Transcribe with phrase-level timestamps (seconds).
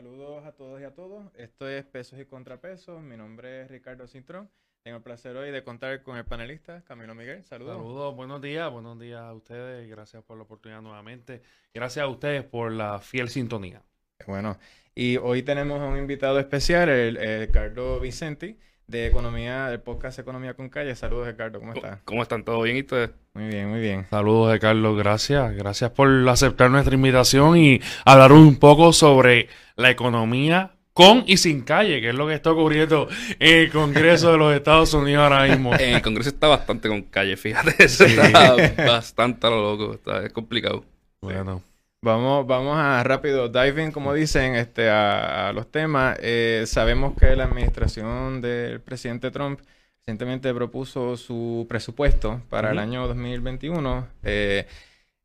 [0.00, 1.30] Saludos a todos y a todos.
[1.34, 3.02] Esto es Pesos y Contrapesos.
[3.02, 4.48] Mi nombre es Ricardo Cintrón.
[4.82, 7.44] Tengo el placer hoy de contar con el panelista Camilo Miguel.
[7.44, 7.76] Saludos.
[7.76, 9.86] Saludos, buenos días, buenos días a ustedes.
[9.90, 11.42] Gracias por la oportunidad nuevamente.
[11.74, 13.82] Gracias a ustedes por la fiel sintonía.
[14.26, 14.58] Bueno,
[14.94, 18.58] y hoy tenemos a un invitado especial, el, el Carlos Vicenti
[18.90, 20.96] de Economía, del podcast Economía con Calle.
[20.96, 22.00] Saludos, Ricardo, ¿cómo estás?
[22.04, 22.42] ¿Cómo están?
[22.42, 23.10] ¿Todo bien y ustedes?
[23.34, 24.06] Muy bien, muy bien.
[24.10, 25.54] Saludos, Carlos, gracias.
[25.54, 31.62] Gracias por aceptar nuestra invitación y hablar un poco sobre la economía con y sin
[31.62, 33.08] calle, que es lo que está ocurriendo
[33.38, 35.72] en el Congreso de los Estados Unidos ahora mismo.
[35.78, 37.84] En el Congreso está bastante con calle, fíjate.
[37.84, 40.84] Eso está bastante a lo loco, está, es complicado.
[41.20, 41.62] Bueno.
[42.02, 46.16] Vamos, vamos a rápido diving, como dicen, este, a, los temas.
[46.22, 49.60] Eh, sabemos que la administración del presidente Trump
[49.98, 54.08] recientemente propuso su presupuesto para el año 2021.
[54.22, 54.66] Eh,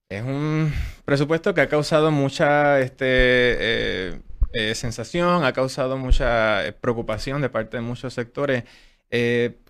[0.09, 0.73] es un
[1.05, 4.19] presupuesto que ha causado mucha este,
[4.53, 8.65] eh, sensación, ha causado mucha preocupación de parte de muchos sectores.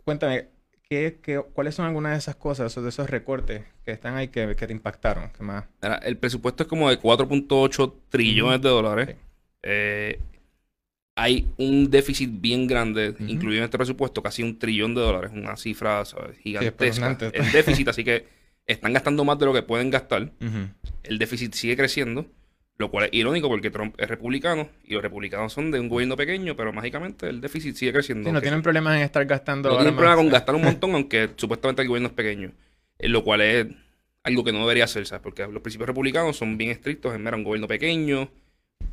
[0.04, 0.50] cuéntame,
[0.90, 1.20] ¿qué,
[1.54, 4.74] cuáles son algunas de esas cosas o de esos recortes que están ahí que, te
[4.74, 5.30] impactaron?
[5.38, 5.66] ¿Qué más?
[6.04, 9.16] el presupuesto es como de 4.8 trillones de dólares.
[9.62, 10.20] Eh,
[11.16, 15.56] hay un déficit bien grande, incluido en este presupuesto, casi un trillón de dólares, una
[15.56, 16.04] cifra
[16.42, 17.18] gigantesca.
[17.32, 18.26] el déficit, así que
[18.66, 20.32] están gastando más de lo que pueden gastar.
[21.04, 22.26] El déficit sigue creciendo.
[22.78, 26.18] Lo cual es irónico porque Trump es republicano y los republicanos son de un gobierno
[26.18, 28.28] pequeño, pero mágicamente el déficit sigue creciendo.
[28.28, 29.70] Sí, no tienen problemas en estar gastando.
[29.70, 32.52] No tienen problema con gastar un montón, aunque supuestamente el gobierno es pequeño.
[33.06, 33.68] Eh, lo cual es
[34.24, 35.22] algo que no debería ser, ¿sabes?
[35.22, 38.30] Porque los principios republicanos son bien estrictos en ver a un gobierno pequeño,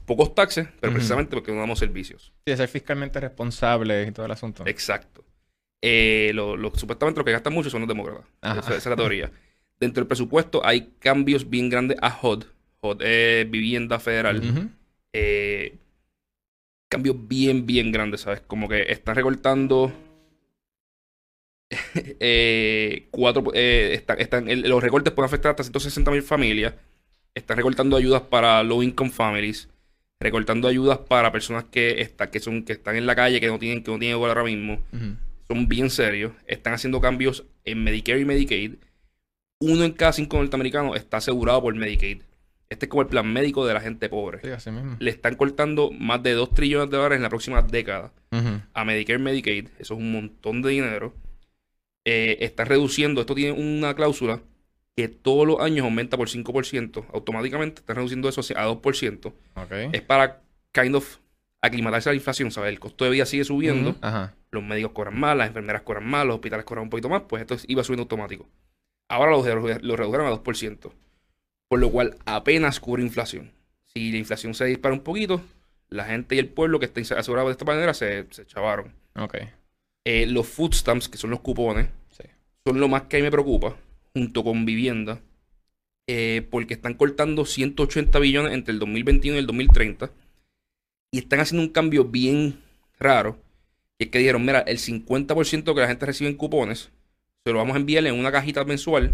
[0.05, 2.33] pocos taxes, pero precisamente porque no damos servicios.
[2.47, 4.65] Sí, ser fiscalmente responsable y todo el asunto.
[4.67, 5.25] Exacto.
[5.81, 8.25] Eh, lo, supuestamente los que gastan mucho son los demócratas.
[8.43, 9.31] Esa, es la teoría.
[9.81, 12.45] Dentro del presupuesto hay cambios bien grandes a HUD
[13.01, 14.71] eh, vivienda federal.
[15.13, 15.77] Eh,
[16.89, 18.41] cambios bien, bien grandes, ¿sabes?
[18.41, 19.93] Como que están recortando.
[21.95, 26.75] eh, cuatro, eh, están, los recortes pueden afectar hasta 160 mil familias.
[27.35, 29.69] Están recortando ayudas para low income families.
[30.21, 33.59] Recortando ayudas para personas que, está, que, son, que están en la calle, que no
[33.59, 34.79] tienen, que no tienen ahora mismo.
[35.49, 36.33] Son bien serios.
[36.47, 38.75] Están haciendo cambios en Medicare y Medicaid.
[39.61, 42.23] Uno en cada cinco norteamericanos está asegurado por Medicaid.
[42.69, 44.41] Este es como el plan médico de la gente pobre.
[44.99, 48.13] Le están cortando más de 2 trillones de dólares en la próxima década
[48.73, 49.69] a Medicare y Medicaid.
[49.79, 51.15] Eso es un montón de dinero.
[52.05, 54.41] Eh, están reduciendo, esto tiene una cláusula
[54.97, 57.07] que todos los años aumenta por 5%.
[57.13, 59.33] Automáticamente están reduciendo eso a 2%.
[59.93, 60.41] Es para
[60.73, 61.19] kind of
[61.61, 62.71] aclimatarse a la inflación, ¿sabes?
[62.71, 63.97] El costo de vida sigue subiendo.
[64.51, 67.23] Los médicos cobran más, las enfermeras cobran más, los hospitales cobran un poquito más.
[67.29, 68.47] Pues esto iba subiendo automático.
[69.09, 69.43] Ahora lo,
[69.81, 70.91] lo redujeron a 2%
[71.73, 73.51] por lo cual apenas cubre inflación.
[73.87, 75.41] Si la inflación se dispara un poquito,
[75.89, 78.93] la gente y el pueblo que está asegurado de esta manera se, se chavaron.
[79.17, 79.49] Okay.
[80.05, 81.89] Eh, los food stamps, que son los cupones,
[82.65, 83.77] son lo más que a mí me preocupa,
[84.15, 85.21] junto con vivienda,
[86.07, 90.11] eh, porque están cortando 180 billones entre el 2021 y el 2030
[91.13, 92.59] y están haciendo un cambio bien
[92.99, 93.39] raro,
[93.99, 96.91] que es que dijeron, mira, el 50% que la gente recibe en cupones,
[97.45, 99.13] se lo vamos a enviar en una cajita mensual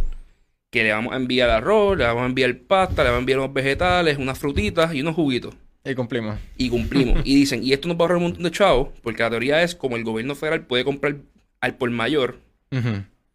[0.70, 3.38] que le vamos a enviar arroz, le vamos a enviar pasta, le vamos a enviar
[3.38, 5.54] unos vegetales, unas frutitas y unos juguitos.
[5.84, 6.38] Y cumplimos.
[6.56, 7.20] Y cumplimos.
[7.24, 9.62] y dicen, y esto nos va a ahorrar un montón de chavos, porque la teoría
[9.62, 11.16] es como el gobierno federal puede comprar
[11.60, 12.38] al por mayor,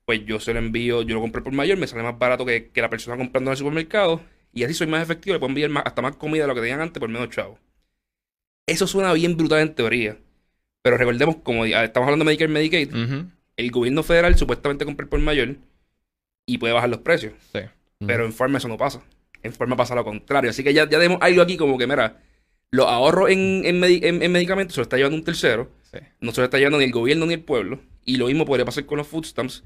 [0.06, 2.70] pues yo se lo envío, yo lo compro por mayor, me sale más barato que,
[2.76, 4.22] la persona comprando en el supermercado,
[4.54, 6.82] y así soy más efectivo, le puedo enviar hasta más comida de lo que tenían
[6.82, 7.60] antes por menos chavos.
[8.66, 10.18] Eso suena bien brutal en teoría.
[10.84, 12.94] Pero recordemos, como estamos hablando de Medicare y Medicaid,
[13.56, 15.56] el gobierno federal supuestamente compra por mayor
[16.46, 17.34] y puede bajar los precios.
[17.52, 17.60] Sí.
[18.06, 19.02] Pero en forma eso no pasa.
[19.42, 20.50] En forma pasa lo contrario.
[20.50, 22.22] Así que ya, ya tenemos algo aquí como que, mira,
[22.74, 25.70] los ahorros en, en, en, medicamentos se lo está llevando un tercero.
[26.20, 27.80] No se lo está llevando ni el gobierno ni el pueblo.
[28.04, 29.64] Y lo mismo podría pasar con los food stamps.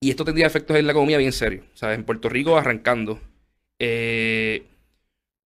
[0.00, 1.66] Y esto tendría efectos en la economía bien serios.
[1.74, 3.20] O sea, en Puerto Rico arrancando.
[3.78, 4.64] Eh,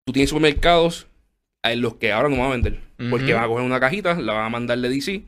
[0.04, 1.08] tú tienes supermercados
[1.64, 2.80] en los que ahora no van a vender.
[3.10, 5.24] Porque van a coger una cajita, la van a mandar de DC.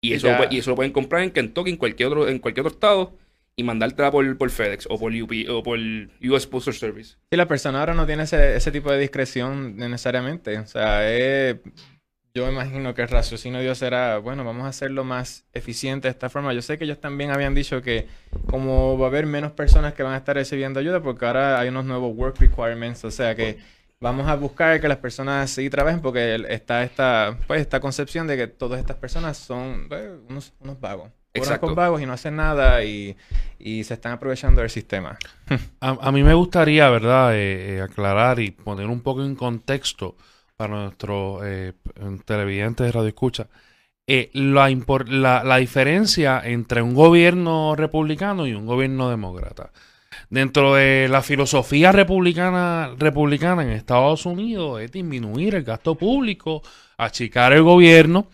[0.00, 2.76] Y eso, y eso lo pueden comprar en Kentucky, en cualquier otro, en cualquier otro
[2.76, 3.12] estado
[3.58, 7.16] y mandártela por, por FedEx o por, UP, o por US Postal Service.
[7.28, 10.58] Sí, la persona ahora no tiene ese, ese tipo de discreción necesariamente.
[10.60, 11.02] O sea,
[12.34, 16.12] yo imagino que el raciocinio de Dios será, bueno, vamos a hacerlo más eficiente de
[16.12, 16.54] esta forma.
[16.54, 18.06] Yo sé que ellos también habían dicho que
[18.46, 21.68] como va a haber menos personas que van a estar recibiendo ayuda, porque ahora hay
[21.68, 23.58] unos nuevos work requirements, o sea que
[23.98, 28.36] vamos a buscar que las personas sí trabajen porque está esta, pues, esta concepción de
[28.36, 31.10] que todas estas personas son pues, unos, unos vagos.
[31.34, 31.66] Exacto.
[31.66, 33.16] con vagos y no hacen nada y,
[33.60, 35.18] se están aprovechando del sistema.
[35.80, 40.16] a, mí me gustaría, ¿verdad?, eh, eh, aclarar y poner un poco en contexto
[40.56, 41.72] para nuestros eh,
[42.24, 43.46] televidentes de Radio Escucha,
[44.32, 44.68] la,
[45.06, 49.70] la- la diferencia entre un gobierno republicano y un gobierno demócrata.
[50.30, 56.62] Dentro de la filosofía republicana, republicana en Estados Unidos es disminuir el gasto público,
[56.98, 58.26] achicar el gobierno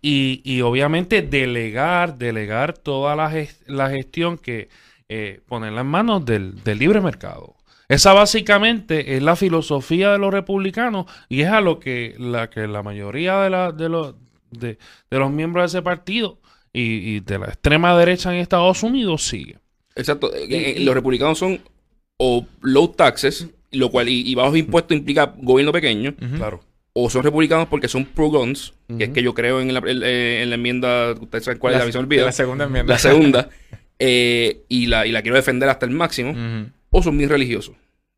[0.00, 3.30] y, y obviamente delegar, delegar toda la,
[3.66, 4.68] la gestión que
[5.08, 7.56] eh, ponerla en manos del, del libre mercado.
[7.88, 12.66] Esa básicamente es la filosofía de los republicanos y es a lo que la, que
[12.66, 14.14] la mayoría de, la- de, los,
[14.50, 14.78] de,
[15.10, 16.38] de los miembros de ese partido
[16.72, 19.58] y, y de la extrema derecha en Estados Unidos sigue.
[19.94, 20.32] Exacto.
[20.34, 21.60] Eh, eh, y- los republicanos son
[22.16, 26.14] o low taxes, lo cual y, y bajos impuestos implica gobierno pequeño.
[26.36, 26.60] Claro.
[26.94, 30.02] O son republicanos porque son pro guns, que es que yo creo en la, en,
[30.02, 32.92] en la enmienda, ustedes saben cuál es, La- la visión olvida, La segunda enmienda.
[32.92, 33.48] la segunda,
[33.98, 36.34] eh, y, la, y la quiero defender hasta el máximo,
[36.90, 37.74] o son bien religiosos.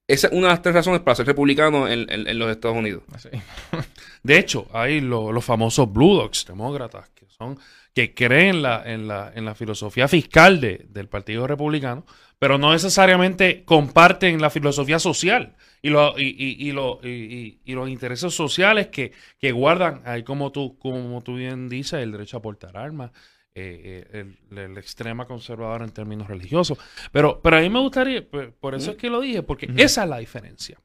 [0.07, 2.77] Esa es una de las tres razones para ser republicano en, en- en los Estados
[2.77, 3.05] Unidos.
[3.13, 3.29] Así.
[4.23, 7.59] De hecho, hay lo- los famosos Blue Dogs, demócratas, que son
[7.95, 12.05] que creen en la, en la, en la filosofía fiscal de- del Partido Republicano,
[12.39, 15.55] pero no necesariamente comparten la filosofía social
[15.87, 20.01] y, lo- y, y- y lo- y- y- y los intereses sociales que, que guardan,
[20.07, 23.11] ahí como tú, como tú bien dices, el derecho a portar armas,
[23.55, 26.79] eh, eh, el, el extrema conservador en términos religiosos.
[27.13, 30.09] Pero, pero a mí me gustaría, por, eso es que lo dije, porque esa es
[30.09, 30.81] la diferencia.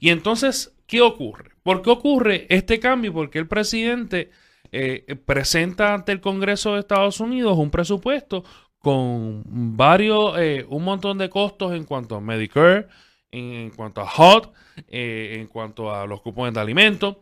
[0.00, 1.50] Y entonces, ¿qué ocurre?
[1.62, 3.12] ¿Por qué ocurre este cambio?
[3.12, 4.30] Porque el presidente
[4.72, 8.44] eh, presenta ante el Congreso de Estados Unidos un presupuesto
[8.78, 9.42] con
[9.76, 12.86] varios, eh, un montón de costos en cuanto a Medicare,
[13.32, 14.52] en, en cuanto a HOT,
[14.88, 17.16] eh, en cuanto a los cupones de alimentos.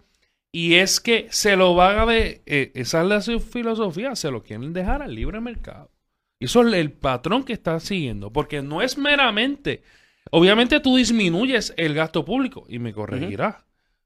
[0.50, 4.30] Y es que se lo van a de, eh, esa es la su filosofía, se
[4.30, 5.90] lo quieren dejar al libre mercado.
[6.40, 9.82] Y eso es el patrón que está siguiendo, porque no es meramente,
[10.30, 13.56] obviamente tú disminuyes el gasto público, y me corregirás,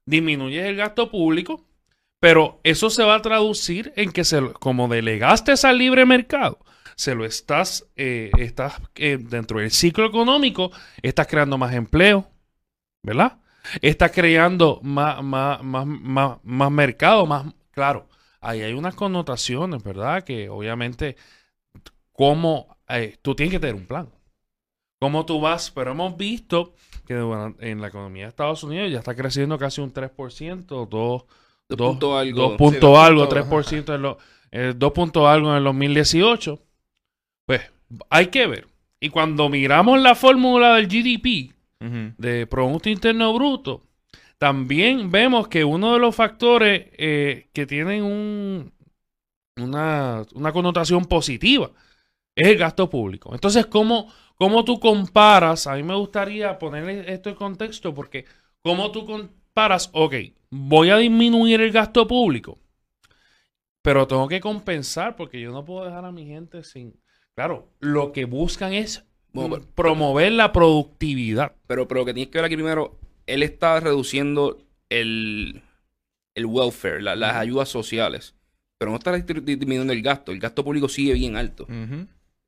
[0.05, 1.65] disminuyes el gasto público,
[2.19, 6.57] pero eso se va a traducir en que se, como delegaste al libre mercado,
[6.95, 12.29] se lo estás, eh, estás eh, dentro del ciclo económico, estás creando más empleo,
[13.03, 13.39] ¿verdad?
[13.81, 18.07] Estás creando más, más, más, más, más mercado, más, claro,
[18.41, 20.23] ahí hay unas connotaciones, ¿verdad?
[20.23, 21.15] Que obviamente,
[22.11, 22.77] como
[23.21, 24.09] tú tienes que tener un plan.
[25.01, 25.71] ¿Cómo tú vas?
[25.71, 26.75] Pero hemos visto
[27.05, 30.87] que bueno, en la economía de Estados Unidos ya está creciendo casi un 3%, 2,
[30.89, 31.25] Dos
[31.69, 32.39] 2 punto algo.
[32.41, 34.17] dos Sí, punto dos algo, punto- 3% en lo,
[34.51, 36.59] eh, 2 punto algo en el 2018.
[37.45, 37.61] Pues
[38.09, 38.67] hay que ver.
[38.99, 41.53] Y cuando miramos la fórmula del GDP,
[42.17, 43.83] de Producto Interno Bruto,
[44.37, 48.73] también vemos que uno de los factores eh, que tienen un,
[49.57, 51.71] una, una connotación positiva
[52.35, 53.33] es el gasto público.
[53.33, 55.67] Entonces, ¿cómo, ¿cómo tú comparas?
[55.67, 58.25] A mí me gustaría poner esto en contexto porque
[58.61, 59.89] ¿cómo tú comparas?
[59.93, 60.15] Ok,
[60.49, 62.59] voy a disminuir el gasto público,
[63.81, 66.99] pero tengo que compensar porque yo no puedo dejar a mi gente sin...
[67.35, 71.53] Claro, lo que buscan es Bueno, pero- promover la productividad.
[71.67, 75.61] Pero, pero lo que tienes que ver aquí primero, él está reduciendo el,
[76.35, 78.35] el welfare, la- las ayudas sociales.
[78.77, 80.31] Pero no está dismi- disminuyendo el gasto.
[80.31, 81.65] El gasto público sigue bien alto.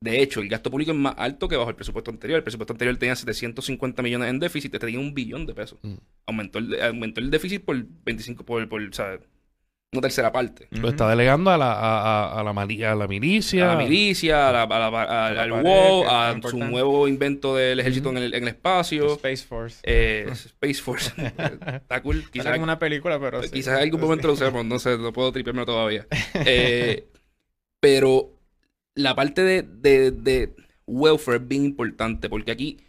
[0.01, 2.37] De hecho, el gasto público es más alto que bajo el presupuesto anterior.
[2.37, 5.79] El presupuesto anterior tenía 750 millones en déficit, este tenía un billón de pesos.
[5.81, 5.93] Mm.
[6.27, 9.17] Aumentó, el, aumentó el déficit por 25, por, por o sea,
[9.91, 10.67] una tercera parte.
[10.71, 11.77] Lo está delegando a la, a,
[12.25, 13.71] a- a la, a la milicia.
[13.71, 17.07] A la milicia, a la, a la- a- A la al WOW, a su nuevo
[17.07, 19.13] invento del ejército en, el, en el espacio.
[19.13, 19.79] Space Force.
[19.83, 21.11] eh, Space Force.
[21.17, 22.29] Está cool.
[22.29, 23.49] Quizás como una película, pero sí.
[23.51, 24.05] Quizás en algún Sí.
[24.05, 26.05] momento lo usemos, no sé, no puedo tripearme todavía.
[26.45, 27.07] Eh,
[27.79, 28.31] pero
[28.95, 30.55] la parte de, de, de
[30.87, 32.79] welfare es bien importante, porque aquí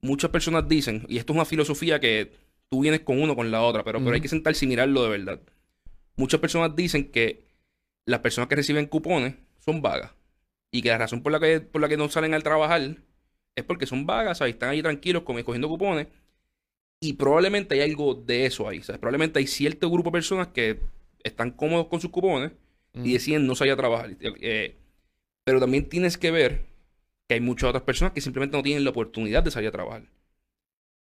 [0.00, 2.32] muchas personas dicen, y esto es una filosofía que
[2.68, 5.10] tú vienes con uno con la otra, pero, pero hay que sentarse y mirarlo de
[5.10, 5.40] verdad.
[6.16, 7.44] Muchas personas dicen que
[8.04, 10.12] las personas que reciben cupones son vagas,
[10.70, 12.96] y que la razón por la que, por la que no salen al trabajar
[13.54, 14.54] es porque son vagas, ¿sabes?
[14.54, 16.08] están ahí tranquilos cogiendo cupones.
[17.00, 18.82] Y probablemente hay algo de eso ahí.
[18.82, 18.98] ¿sabes?
[18.98, 20.80] Probablemente hay cierto grupo de personas que
[21.22, 22.52] están cómodos con sus cupones
[22.96, 23.04] Mm.
[23.04, 24.16] y deciden no salir a trabajar.
[24.20, 24.76] Eh,
[25.44, 26.64] pero también tienes que ver
[27.28, 30.04] que hay muchas otras personas que simplemente no tienen la oportunidad de salir a trabajar.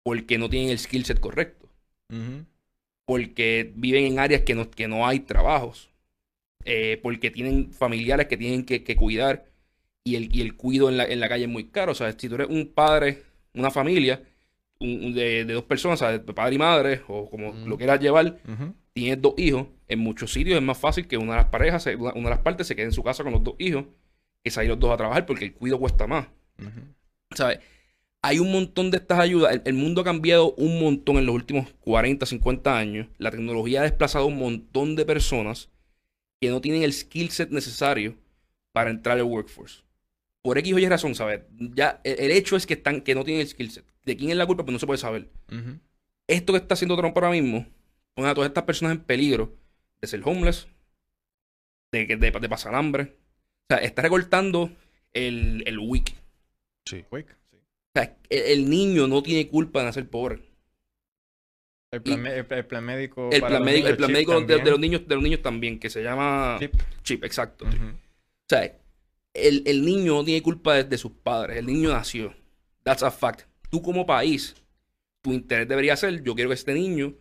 [0.03, 1.69] Porque no tienen el skill set correcto.
[3.05, 5.89] Porque viven en áreas que no, que no hay trabajos.
[6.65, 9.45] eh, porque tienen familiares que tienen que, que cuidar.
[10.05, 11.91] Y el, y el cuido en la, en la calle es muy caro.
[11.91, 14.21] O sea, si tú eres un padre, una familia
[14.79, 16.19] un- un de, de dos personas, ¿sabes?
[16.33, 17.65] padre y madre, o como Mm.
[17.67, 18.37] lo quieras llevar,
[18.93, 22.13] tienes dos hijos, en muchos sitios es más fácil que una de las parejas, una,
[22.13, 23.85] una de las partes se quede en su casa con los dos hijos
[24.43, 26.27] que salir los dos a trabajar porque el cuido cuesta más.
[27.35, 27.59] ¿Sabes?
[28.25, 29.53] Hay un montón de estas ayudas.
[29.53, 33.07] El, el mundo ha cambiado un montón en los últimos 40, 50 años.
[33.17, 35.69] La tecnología ha desplazado un montón de personas
[36.41, 38.15] que no tienen el skill set necesario
[38.71, 39.83] para entrar al workforce.
[40.41, 41.41] Por X o Y razón, ¿sabes?
[41.57, 43.85] Ya, el, el hecho es que, están, que no tienen el skill set.
[44.03, 44.63] ¿De quién es la culpa?
[44.65, 45.29] Pues no se puede saber.
[46.27, 47.65] Esto que está haciendo Trump ahora mismo
[48.15, 49.53] pone a todas estas personas en peligro
[50.01, 50.67] de ser homeless,
[51.91, 53.15] de, que- de, de pasar hambre.
[53.69, 54.71] O sea, está recortando
[55.13, 56.13] el, el weak.
[56.85, 57.05] Sí.
[57.09, 57.25] Sí.
[57.95, 60.41] O sea, el, el niño no tiene culpa de nacer pobre.
[61.91, 63.29] El plan, el, el plan médico.
[63.31, 66.01] El plan médico, el plan médico de, los niños, de los niños también, que se
[66.01, 66.73] llama Chip.
[67.03, 67.65] chip, exacto.
[67.65, 68.75] O sea,
[69.33, 71.57] el, el niño no tiene culpa de, de sus padres.
[71.57, 72.33] El niño nació.
[72.81, 73.41] That's a fact.
[73.69, 74.55] Tú como país,
[75.21, 77.13] tu interés debería ser, yo quiero que este niño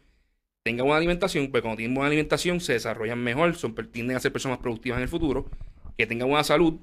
[0.62, 4.33] tenga buena alimentación, porque cuando tienen buena alimentación se desarrollan mejor, son, tienden a ser
[4.33, 5.50] personas más productivas en el futuro,
[5.97, 6.81] que tengan buena salud,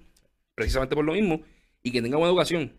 [0.55, 1.41] precisamente por lo mismo,
[1.81, 2.72] y que tengan buena educación.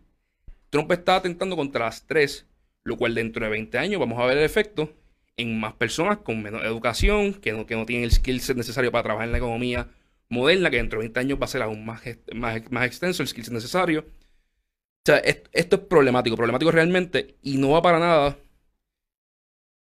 [0.71, 2.47] Trump está atentando contra las tres,
[2.85, 4.93] lo cual dentro de 20 años vamos a ver el efecto
[5.37, 8.91] en más personas con menos educación, que no, que no tienen el skill set necesario
[8.91, 9.89] para trabajar en la economía
[10.29, 12.01] moderna, que dentro de 20 años va a ser aún más,
[12.35, 14.01] más, más extenso el skill set necesario.
[14.01, 14.05] O
[15.05, 18.37] sea, es- esto es problemático, problemático realmente, y no va para nada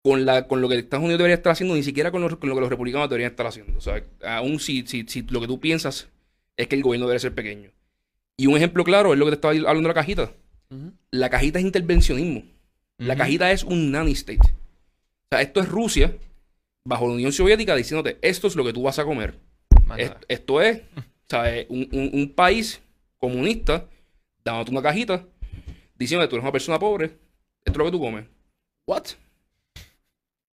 [0.03, 2.49] con, la, con lo que Estados Unidos debería estar haciendo, ni siquiera con, los- con
[2.49, 3.77] lo que los republicanos deberían estar haciendo.
[3.77, 6.09] O sea, aún si, si, si lo que tú piensas
[6.57, 7.71] es que el gobierno debe ser pequeño.
[8.37, 10.31] Y un ejemplo claro es lo que te estaba hablando de la cajita.
[11.11, 12.43] La cajita es intervencionismo.
[12.97, 14.39] La cajita es un nanny state.
[14.41, 16.15] O sea, esto es Rusia
[16.85, 19.35] bajo la Unión Soviética diciéndote, esto es lo que tú vas a comer.
[19.85, 20.21] Más Est- nada.
[20.27, 20.81] Esto es,
[21.29, 21.65] ¿sabes?
[21.69, 22.81] Un, un- un país
[23.17, 23.87] comunista
[24.43, 25.25] dándote una cajita
[25.97, 28.25] diciendo que tú eres una persona pobre, esto es lo que tú comes.
[28.87, 29.03] ¿What?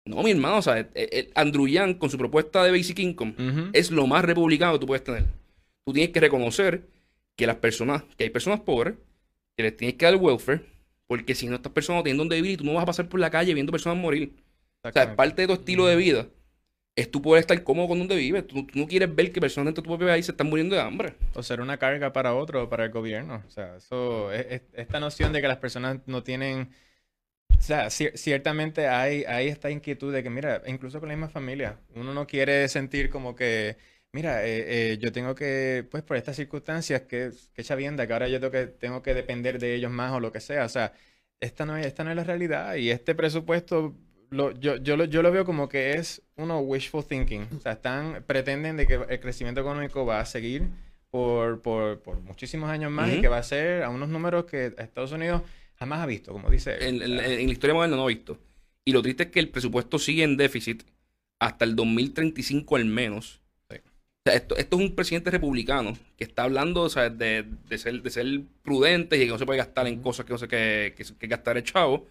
[0.05, 3.35] No, mi hermano, o sea, el- el Andrew Yang con su propuesta de Basic Income
[3.73, 5.25] es lo más republicano que tú puedes tener.
[5.85, 6.87] Tú tienes que reconocer
[7.35, 8.95] que las personas, que hay personas pobres,
[9.61, 10.61] que les tienes que dar welfare,
[11.07, 13.07] porque si no estas personas no tienen donde vivir y tú no vas a pasar
[13.09, 14.33] por la calle viendo personas morir.
[14.33, 15.15] O sea, Exactamente.
[15.17, 16.27] parte de tu estilo de vida
[16.95, 18.45] es tú poder estar cómodo con donde vives.
[18.47, 20.75] Tú, tú no quieres ver que personas dentro de tu propio país se están muriendo
[20.75, 21.13] de hambre.
[21.33, 23.43] O ser una carga para otro, para el gobierno.
[23.47, 26.69] O sea, eso, es- es- esta noción de que las personas no tienen,
[27.57, 31.29] o sea, cier- ciertamente hay, hay esta inquietud de que, mira, incluso con la misma
[31.29, 33.77] familia, uno no quiere sentir como que,
[34.13, 38.27] mira, eh, eh, yo tengo que, pues por estas circunstancias, que, que chavienda, que ahora
[38.27, 40.65] yo tengo que, tengo que depender de ellos más o lo que sea.
[40.65, 40.93] O sea,
[41.39, 43.95] esta no es, esta no es la realidad y este presupuesto
[44.29, 47.47] lo, yo, yo, lo, yo lo veo como que es uno wishful thinking.
[47.57, 50.63] O sea, están, pretenden de que el crecimiento económico va a seguir
[51.09, 54.67] por, por, por muchísimos años más y que va a ser a unos números que
[54.77, 55.41] Estados Unidos
[55.75, 57.01] jamás ha visto, como dice él.
[57.01, 58.37] En, en- la historia moderna no he visto.
[58.85, 60.83] Y lo triste es que el presupuesto sigue en déficit
[61.39, 63.40] hasta el 2035 al menos.
[64.23, 67.77] O sea, esto, esto es un presidente republicano que está hablando o sea, de, de
[67.79, 68.27] ser, de ser
[68.61, 71.27] prudente y que no se puede gastar en cosas que no sé que, que, que
[71.27, 72.07] gastar el chavo,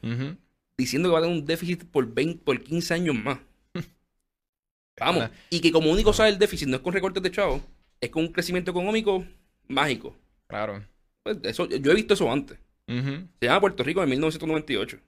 [0.77, 3.39] diciendo que va a tener un déficit por 20, por 15 años más.
[4.99, 5.19] Vamos.
[5.25, 7.61] Una- Y que como único sale el déficit no es con recortes de chavo,
[8.01, 9.25] es con un crecimiento económico
[9.69, 10.17] mágico.
[10.49, 10.83] Claro.
[11.23, 12.59] Pues eso, yo he visto eso antes.
[12.89, 14.97] Se llama Puerto Rico en 1998.
[14.97, 15.01] O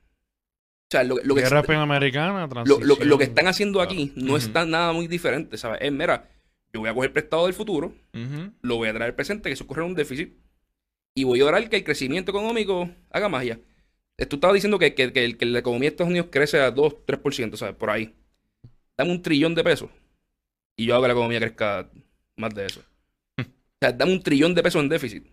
[0.88, 2.86] sea, lo, lo que, Guerra panamericana, lo, transición.
[2.86, 5.78] lo- lo que están haciendo aquí no está nada muy diferente, ¿sabes?
[5.82, 6.28] Es, mira,
[6.72, 7.94] yo voy a coger prestado del futuro,
[8.62, 10.32] lo voy a traer al presente, que eso corre un déficit,
[11.14, 13.60] y voy a orar que el crecimiento económico haga magia.
[14.28, 16.94] Tú estabas diciendo que, que, que- que la economía de Estados Unidos crece a 2,
[17.06, 17.74] 3%, ¿sabes?
[17.74, 18.14] Por ahí.
[18.96, 19.90] Dame un trillón de pesos
[20.76, 21.90] y yo hago que la economía crezca
[22.36, 22.82] más de eso.
[23.38, 23.44] O
[23.84, 25.26] sea, dame un trillón de pesos en déficit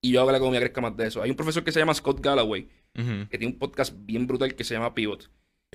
[0.00, 1.22] y yo hago que la economía crezca más de eso.
[1.22, 2.68] Hay un profesor que se llama Scott Galloway,
[3.30, 5.30] que tiene un podcast bien brutal que se llama Pivot.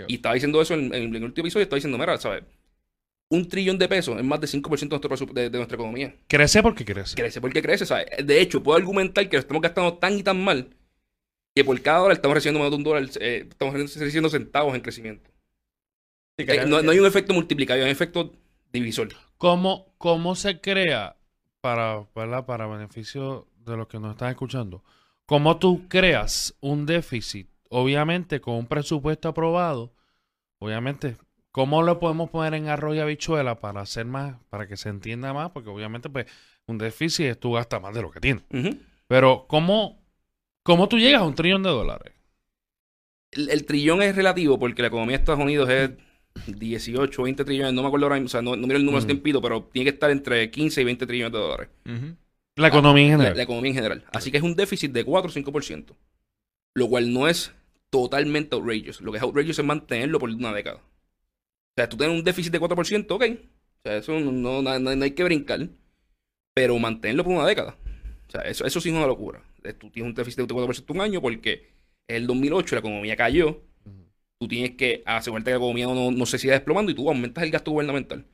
[0.09, 2.43] Y estaba diciendo eso en, en el último episodio, estaba diciendo, mira, ¿sabes?
[3.29, 6.15] Un trillón de pesos es más de 5% de, nuestro de, de nuestra economía.
[6.27, 7.15] Crece porque crece.
[7.15, 8.05] Crece porque crece, ¿sabes?
[8.24, 10.69] De hecho, puedo argumentar que lo estamos gastando tan y tan mal
[11.57, 14.81] que por cada dólar estamos recibiendo menos de un dólar, eh, estamos recibiendo centavos en
[14.81, 15.31] crecimiento.
[16.38, 18.31] Sí, Eh, no, no hay un efecto multiplicario, hay un efecto
[18.72, 19.10] divisor.
[19.39, 21.17] ¿Cómo, cómo se crea,
[21.60, 22.46] para, ¿verdad?
[22.46, 24.84] para beneficio de los que nos están escuchando,
[25.25, 29.96] cómo tú creas un déficit, obviamente con un presupuesto aprobado,
[30.60, 31.17] obviamente,
[31.57, 35.33] ¿cómo lo podemos poner en arroz y habichuela para hacer más, para que se entienda
[35.33, 35.49] más?
[35.49, 36.27] Porque obviamente, pues,
[36.67, 38.43] un déficit es tú gastas más de lo que tienes.
[39.07, 39.99] Pero, ¿cómo,
[40.61, 42.13] ¿cómo tú llegas a un trillón de dólares?
[43.31, 45.89] el, el trillón es relativo porque la economía de Estados Unidos es
[46.45, 48.99] 18, 20 trillones, no me acuerdo ahora mismo, o sea, no, no miro el número
[48.99, 49.05] Ujú.
[49.05, 51.69] hace tiempito, pero tiene que estar entre 15 y 20 trillones de dólares.
[52.55, 53.37] La economía en La, general.
[53.37, 54.05] la economía en general.
[54.11, 55.95] Así que es un déficit de 4 o 5%.
[56.75, 57.53] Lo cual no es
[57.89, 59.01] totalmente outrageous.
[59.01, 60.79] Lo que es outrageous es mantenerlo por una década.
[61.77, 63.24] O sea, tú tienes un déficit de 4%, ok.
[63.24, 65.67] O sea, eso no, no- no- hay que brincar.
[66.55, 67.77] Pero mantenerlo por una década.
[68.27, 69.43] O sea, eso, eso sí es una locura.
[69.63, 71.69] Eh, Tú tienes un déficit de 4% un año porque
[72.07, 73.62] Es el 2008, la economía cayó.
[74.39, 77.43] Tú tienes que asegurarte que la economía no, no se siga desplomando y tú aumentas
[77.43, 78.25] el gasto gubernamental.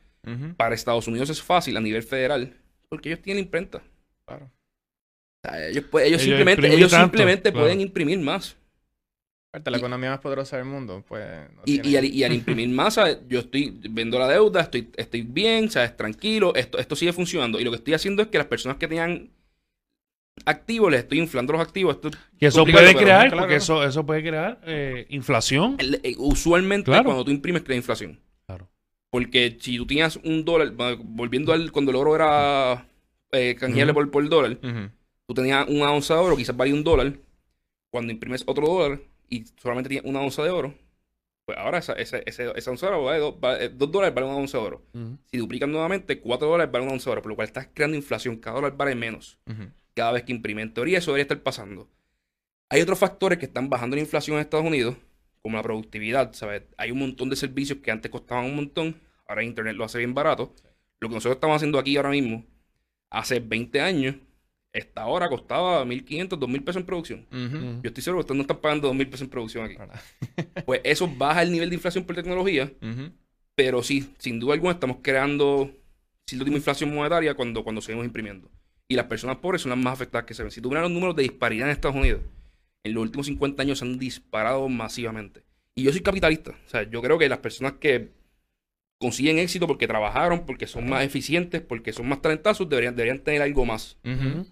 [0.57, 2.55] Para Estados Unidos es fácil a nivel federal
[2.89, 3.81] porque ellos tienen imprenta.
[4.25, 4.49] claro.
[5.45, 7.65] O sea, ellos, ellos Ellos simplemente, ellos tanto, simplemente claro.
[7.65, 8.55] pueden imprimir más.
[9.53, 11.23] Aparte, la Y- economía más poderosa del mundo, pues...
[11.55, 13.19] no Y, tiene- y al, y al imprimir ¿sabes?
[13.29, 15.95] yo estoy vendo la deuda, estoy, estoy bien, ¿sabes?
[15.95, 17.59] tranquilo, esto, esto sigue funcionando.
[17.59, 19.29] Y lo que estoy haciendo es que las personas que tenían
[20.45, 21.99] activos, les estoy inflando los activos.
[22.39, 23.37] Que eso puede crear, claro.
[23.43, 25.75] porque eso, eso puede crear eh, inflación.
[25.77, 27.03] el- eh, usualmente Claro.
[27.05, 28.19] cuando tú imprimes crea inflación.
[28.47, 28.67] Claro.
[29.11, 30.71] Porque si tú tenías un dólar,
[31.03, 32.87] volviendo al cuando el oro era
[33.31, 34.57] eh, canjeable por, por dólar,
[35.27, 37.13] tú tenías una onza de oro, quizás valía un dólar.
[37.91, 40.73] Cuando imprimes otro dólar y solamente tienes una onza de oro,
[41.45, 44.27] pues ahora esa, esa, esa, esa onza de oro vale dos, vale- dos dólares vale
[44.27, 44.81] una onza de oro.
[45.31, 47.97] Si duplican nuevamente, 4 dólares vale una onza de oro, por lo cual estás creando
[47.97, 48.37] inflación.
[48.37, 49.39] Cada dólar vale menos
[49.95, 50.61] cada vez que imprime.
[50.61, 51.89] En teoría, eso debería estar pasando.
[52.69, 54.95] Hay otros factores que están bajando la inflación en Estados Unidos,
[55.41, 56.33] como la productividad.
[56.33, 56.63] ¿sabes?
[56.77, 58.95] Hay un montón de servicios que antes costaban un montón,
[59.27, 60.53] ahora Internet lo hace bien barato.
[60.99, 62.45] Lo que nosotros estamos haciendo aquí ahora mismo,
[63.11, 64.15] hace 20 años,
[64.73, 67.27] esta hora costaba 1.500, 2.000 pesos en producción.
[67.31, 69.75] Yo estoy seguro que ustedes no están pagando 2.000 pesos en producción aquí.
[70.65, 72.71] Pues eso baja el nivel de inflación por tecnología.
[73.55, 75.71] Pero sí, sin duda alguna estamos creando
[76.25, 78.49] cierto tipo de inflación monetaria cuando, cuando seguimos imprimiendo.
[78.87, 80.51] Y las personas pobres son las más afectadas que se ven.
[80.51, 82.21] Si tú miras los números de disparidad en Estados Unidos,
[82.83, 85.43] en los últimos 50 años se han disparado masivamente.
[85.75, 86.51] Y yo soy capitalista.
[86.65, 88.11] O sea, yo creo que las personas que
[88.99, 93.41] consiguen éxito porque trabajaron, porque son más eficientes, porque son más talentosos, deberían, deberían tener
[93.41, 93.97] algo más.
[94.03, 94.47] Ujú.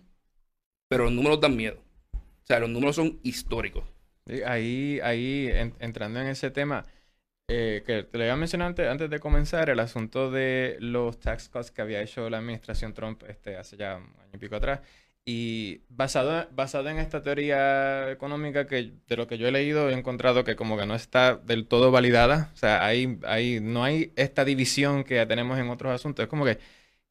[0.92, 1.78] Pero los números dan miedo.
[2.14, 3.86] O sea, los números son históricos.
[4.46, 6.86] Ahí, ahí en- entrando en ese tema,
[7.50, 11.50] eh, que te lo había mencionado antes, antes de comenzar, el asunto de los tax
[11.50, 14.82] cuts que había hecho la administración Trump este, hace ya un año y pico atrás.
[15.26, 19.94] Y basado, basado en esta teoría económica que de lo que yo he leído he
[19.94, 22.52] encontrado que como que no está del todo validada.
[22.54, 26.24] O sea, hay, hay, no hay esta división que ya tenemos en otros asuntos.
[26.24, 26.60] Es como que,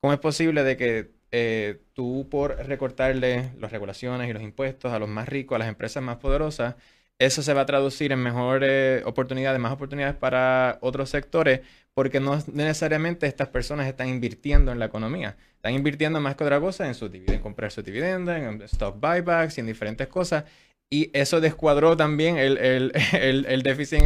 [0.01, 4.99] ¿cómo es posible de que eh, tú por recortarle las regulaciones y los impuestos a
[4.99, 6.75] los más ricos, a las empresas más poderosas,
[7.19, 11.61] eso se va a traducir en mejores oportunidades, más oportunidades para otros sectores,
[11.93, 15.37] porque no necesariamente estas personas están invirtiendo en la economía.
[15.57, 19.59] Están invirtiendo más que otra cosa en, divid- en comprar sus dividendos, en stock buybacks
[19.59, 20.45] y en diferentes cosas.
[20.93, 24.01] Y eso descuadró también el, el, el, el déficit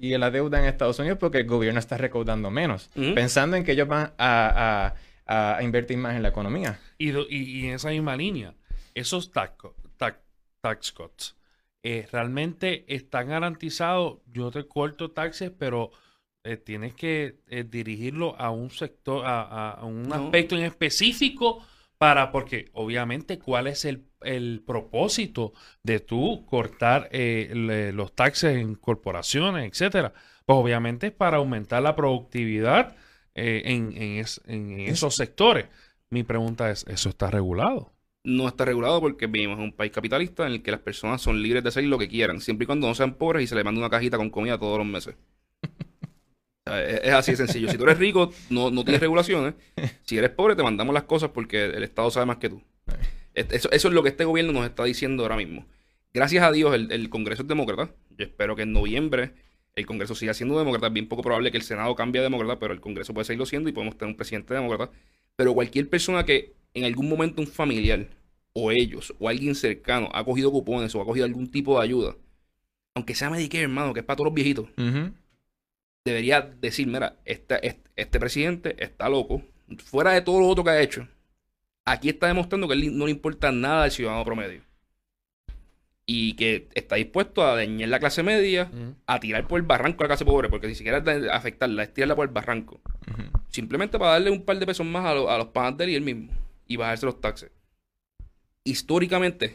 [0.00, 3.14] y, y la deuda en Estados Unidos porque el gobierno está recaudando menos, Ujú.
[3.14, 4.94] pensando en que ellos van a, a-
[5.32, 6.78] a invertir más en la economía.
[6.98, 8.54] Y, do- y- y en esa misma línea,
[8.94, 9.54] esos tax,
[9.96, 10.18] tax,
[10.60, 11.36] tax cuts
[11.82, 14.18] eh, realmente están garantizados.
[14.26, 15.90] Yo te corto taxes, pero
[16.44, 20.14] eh, tienes que eh, dirigirlo a un sector, a, a- a un No.
[20.16, 21.64] aspecto en específico
[21.98, 28.56] para, porque obviamente, ¿cuál es el, el propósito de tú cortar eh, le- los taxes
[28.56, 30.12] en corporaciones, etcétera?
[30.46, 32.96] Pues obviamente es para aumentar la productividad
[33.34, 35.66] eh, en, en es- en esos sectores.
[36.10, 37.92] Mi pregunta es, ¿eso está regulado?
[38.22, 41.40] no está regulado porque vivimos en un país capitalista en el que las personas son
[41.42, 43.64] libres de hacer lo que quieran, siempre y cuando no sean pobres y se les
[43.64, 45.14] manda una cajita con comida todos los meses.
[46.66, 47.68] Es así de sencillo.
[47.70, 49.54] Si tú eres rico, no, no tienes regulaciones.
[50.04, 52.62] Si eres pobre, te mandamos las cosas porque el Estado sabe más que tú.
[53.34, 55.66] Este- Eso, eso es lo que este gobierno nos está diciendo ahora mismo.
[56.12, 57.90] Gracias a Dios, el, el Congreso es demócrata.
[58.16, 59.32] Yo espero que en noviembre
[59.74, 60.88] el Congreso siga siendo demócrata.
[60.88, 63.46] Es bien poco probable que el Senado cambie a demócrata, pero el Congreso puede seguirlo
[63.46, 64.92] siendo y podemos tener un presidente demócrata.
[65.36, 68.08] Pero cualquier persona que en algún momento un familiar
[68.52, 72.16] o ellos o alguien cercano ha cogido cupones o ha cogido algún tipo de ayuda,
[72.94, 74.68] aunque sea Medicare, hermano, que es para todos los viejitos,
[76.04, 79.42] debería decir, mira, este, este, este presidente está loco,
[79.78, 81.06] fuera de todo lo otro que ha hecho,
[81.84, 84.62] aquí está demostrando que él no le importa nada al ciudadano promedio.
[86.12, 88.68] Y que está dispuesto a dañar la clase media,
[89.06, 91.94] a tirar por el barranco a la clase pobre, porque ni siquiera es afectarla, es
[91.94, 92.80] tirarla por el barranco.
[93.48, 95.90] Simplemente para darle un par de pesos más a, lo- a los panas de él
[95.90, 96.32] y él mismo.
[96.66, 97.50] Y bajarse los taxes.
[98.64, 99.54] Históricamente,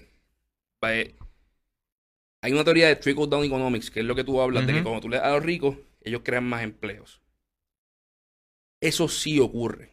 [0.83, 1.15] eh,
[2.41, 4.83] hay una teoría de trickle down economics, que es lo que tú hablas, de que
[4.83, 7.21] cuando tú le das a los ricos, ellos crean más empleos.
[8.81, 9.91] Eso sí ocurre.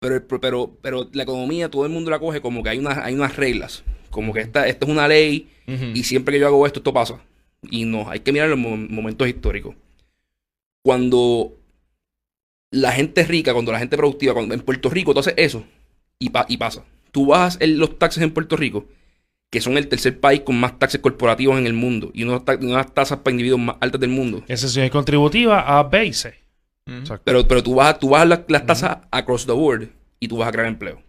[0.00, 3.14] Pero, pero, pero la economía, todo el mundo la coge como que hay unas, hay
[3.14, 3.84] unas reglas.
[4.12, 5.48] Como que esta, esta es una ley
[5.94, 7.20] y siempre que yo hago esto, esto pasa.
[7.68, 9.74] Y no, hay que mirar los mo- momentos históricos.
[10.84, 11.52] Cuando
[12.70, 15.64] la gente rica, cuando la gente productiva, cuando en Puerto Rico tú haces eso
[16.18, 16.84] y, pa- y pasa.
[17.10, 18.86] Tú bajas el- los taxes en Puerto Rico,
[19.50, 22.56] que son el tercer país con más taxes corporativos en el mundo y unas, ta-
[22.60, 24.42] unas tasas para individuos más altas del mundo.
[24.48, 26.34] Excepción contributiva a B y C.
[26.86, 26.96] Ujú.
[26.98, 27.22] Exacto.
[27.24, 30.48] Pero, pero tú bajas, tú bajas la- las tasas across the board y tú vas
[30.48, 31.00] a crear empleo.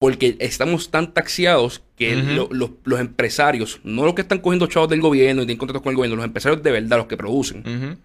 [0.00, 4.88] Porque estamos tan taxiados que lo- los, los empresarios, no los que están cogiendo chavos
[4.88, 7.98] del gobierno y tienen contratos con el gobierno, los empresarios de verdad, los que producen,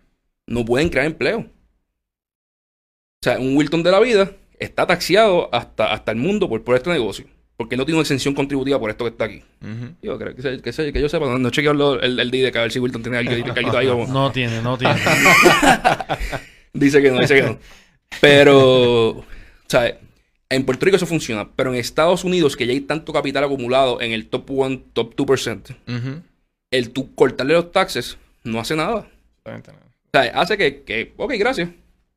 [0.47, 1.39] no pueden crear empleo.
[1.39, 6.75] O sea, un Wilton de la vida está taxiado hasta, hasta el mundo por, por
[6.75, 7.25] este negocio.
[7.56, 9.43] Porque no tiene una exención contributiva por esto que está aquí.
[9.62, 9.93] Ujú.
[10.01, 12.56] Yo creo que, que, que yo sepa, no, no he chequeado lo- el, el DIDEC
[12.56, 14.95] a ver si Wilton tiene algo, algo ahí como- No tiene, no tiene.
[16.73, 17.60] Dice que no, dice que no.
[18.19, 19.25] Pero, o
[19.67, 19.95] sea,
[20.49, 24.01] en Puerto Rico eso funciona, pero en Estados Unidos, que ya hay tanto capital acumulado
[24.01, 26.21] en el top 1, top 2%, Ujú.
[26.71, 29.08] el tú cortarle los taxes no hace nada.
[29.45, 29.51] O
[30.13, 31.69] sea, hace que, que, ok, gracias.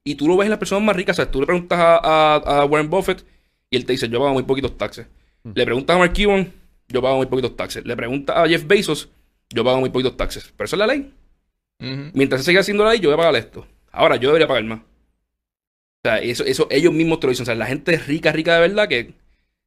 [0.05, 1.19] Y tú lo ves en las personas más ricas.
[1.19, 3.25] O sea, tú le preguntas a, a- a Warren Buffett
[3.71, 5.07] y él te dice, yo pago muy poquitos taxes.
[5.43, 6.53] Le preguntas a Mark Cuban,
[6.89, 7.85] yo pago muy poquitos taxes.
[7.87, 9.09] Le preguntas a Jeff Bezos,
[9.51, 10.53] yo pago muy poquitos taxes.
[10.57, 11.13] Pero eso es la ley.
[11.79, 13.67] Mientras se siga haciendo la ley, yo voy a pagar esto.
[13.93, 14.81] Ahora, yo debería pagar más.
[16.07, 17.43] O sea, eso, eso ellos mismos te lo dicen.
[17.43, 19.15] O sea, la gente rica, rica de verdad, que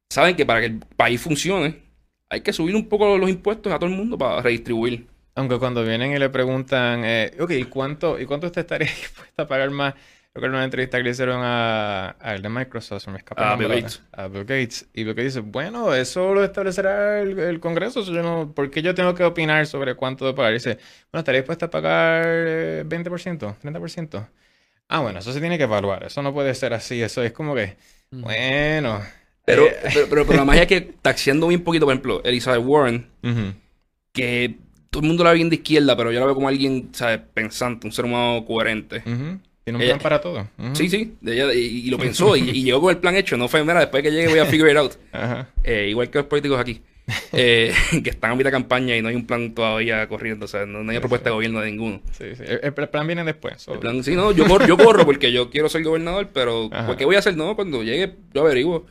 [0.08, 1.82] saben que para que el país funcione,
[2.30, 5.06] hay que subir un poco los impuestos a todo el mundo para redistribuir.
[5.34, 9.42] Aunque cuando vienen y le preguntan, eh, ok, ¿y cuánto, ¿y cuánto usted estaría dispuesta
[9.42, 9.94] a pagar más?
[10.32, 13.56] Recuerdo una entrevista que le hicieron a, a el de Microsoft, se me escapa A
[13.56, 13.68] Bill.
[13.68, 14.02] Gates.
[14.12, 14.88] A Bill Gates.
[14.94, 18.02] Y Bill Gates dice, bueno, eso lo establecerá el, el Congreso.
[18.02, 20.52] so yo no, ¿por qué yo tengo que opinar sobre cuánto de pagar?
[20.52, 20.78] Y dice,
[21.12, 24.28] bueno, ¿estaría dispuesta a pagar eh, 20%, 30%?
[24.92, 26.04] Ah, bueno, eso se tiene que evaluar.
[26.04, 27.00] Eso no puede ser así.
[27.00, 27.76] Eso es como que,
[28.10, 29.00] bueno.
[29.44, 32.62] Pero, eh, pero, pero, pero la magia es que taxiando bien poquito, por ejemplo, Elizabeth
[32.64, 33.06] Warren,
[34.12, 34.56] que
[34.90, 37.20] todo el mundo la ve bien de izquierda, pero yo la veo como alguien, ¿sabes?
[37.32, 38.98] Pensante, un ser humano coherente.
[38.98, 39.38] ujú.
[39.62, 40.48] Tiene un Ella- plan para todo.
[40.72, 43.36] Sí, sí, ella- y, y lo pensó y, y llegó con el plan hecho.
[43.36, 44.92] No fue, mira, después que llegue voy a figure it out.
[45.62, 46.80] Eh, igual que los políticos aquí,
[47.32, 47.72] eh,
[48.04, 50.66] que están a mitad de campaña y no hay un plan todavía corriendo, o sea,
[50.66, 51.30] no, no hay Sí, propuesta sí.
[51.30, 52.00] de gobierno de ninguno.
[52.12, 52.42] Sí, sí.
[52.46, 53.60] El, el plan viene después.
[53.62, 56.68] so- El plan, sí, no, yo corro, yo corro porque yo quiero ser gobernador, pero
[56.72, 56.86] Ajá.
[56.86, 57.36] pues, ¿qué voy a hacer?
[57.36, 58.86] No, cuando llegue, yo averiguo.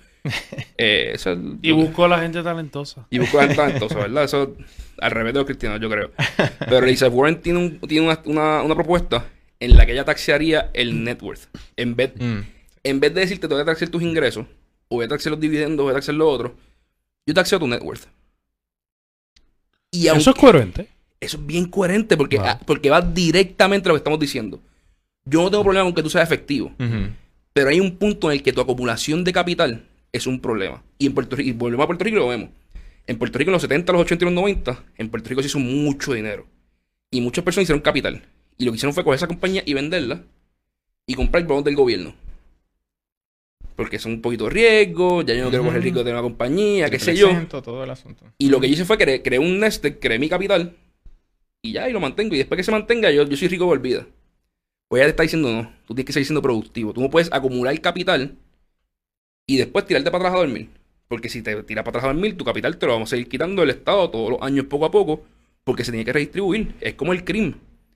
[0.77, 3.07] Eh, eso es- Y busco a la gente talentosa.
[3.09, 4.23] y busco gente talentosa, ¿verdad?
[4.25, 4.55] Eso
[4.99, 6.11] al revés de los cristianos, yo creo.
[6.59, 9.25] Pero Elizabeth Warren tiene, un, tiene una, una, una propuesta
[9.61, 11.43] en la que ella taxearía el net worth.
[11.77, 12.39] En vez, Mm.
[12.83, 14.45] en vez de decirte, te voy a taxear tus ingresos,
[14.89, 16.55] o voy a taxear los dividendos, o voy a taxear lo otro,
[17.29, 18.05] yo taxeo tu net worth.
[19.91, 20.87] Y aunque, Eso es coherente.
[21.19, 22.45] eso es bien coherente porque, Wow.
[22.47, 24.61] ah, porque va directamente a lo que estamos diciendo.
[25.25, 26.71] Yo no tengo problema con que tú seas efectivo,
[27.53, 30.83] pero hay un punto en el que tu acumulación de capital es un problema.
[30.97, 32.49] Y en Puerto Rico, y volvemos a Puerto Rico y lo vemos.
[33.07, 35.47] En Puerto Rico en los 70, los 80 y los 90, en Puerto Rico se
[35.47, 36.45] hizo mucho dinero.
[37.11, 38.21] Y muchas personas hicieron capital.
[38.57, 40.23] Y lo que hicieron fue coger esa compañía y venderla
[41.07, 42.13] y comprar bonos del gobierno.
[43.79, 46.89] Porque son un poquito de riesgo, ya yo no quiero coger riesgo de una compañía,
[46.89, 47.27] qué sé yo.
[47.27, 48.25] Represento todo el asunto.
[48.37, 50.75] Y lo que yo hice fue que creé un nest, creé mi capital
[51.61, 52.35] y ya, y lo mantengo.
[52.35, 54.05] Y después que se mantenga, yo, yo soy rico por vida.
[54.89, 56.91] Pues ella te está diciendo, no, tú tienes que seguir siendo productivo.
[56.91, 58.35] Tú no puedes acumular capital
[59.47, 60.67] y después tirarte para atrás a dormir.
[61.07, 63.29] Porque si te tiras para atrás a dormir, tu capital te lo vamos a seguir
[63.29, 65.23] quitando del Estado todos los años poco a poco,
[65.63, 66.75] porque se tiene que redistribuir.
[66.81, 67.55] Es como el crimen.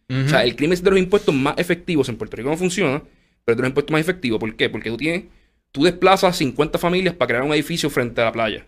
[0.10, 2.08] O sea, el crimen es de los impuestos más efectivos.
[2.08, 3.04] En Puerto Rico no funciona,
[3.44, 4.40] pero es de los impuestos más efectivos.
[4.40, 4.70] ¿Por qué?
[4.70, 5.26] Porque tú tienes,
[5.74, 8.66] tú desplazas 50 familias para crear un edificio frente a la playa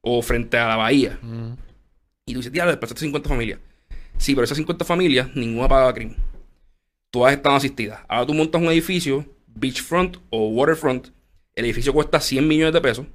[0.00, 1.18] o frente a la bahía.
[2.26, 3.58] Y tú dices, tía, desplazaste 50 familias.
[4.16, 6.16] Sí, pero esas 50 familias, ninguna pagaba crimen.
[7.10, 8.00] Todas están asistidas.
[8.08, 9.24] Ahora tú montas un edificio,
[9.54, 11.08] beachfront o waterfront,
[11.54, 13.06] el edificio cuesta 100 millones de pesos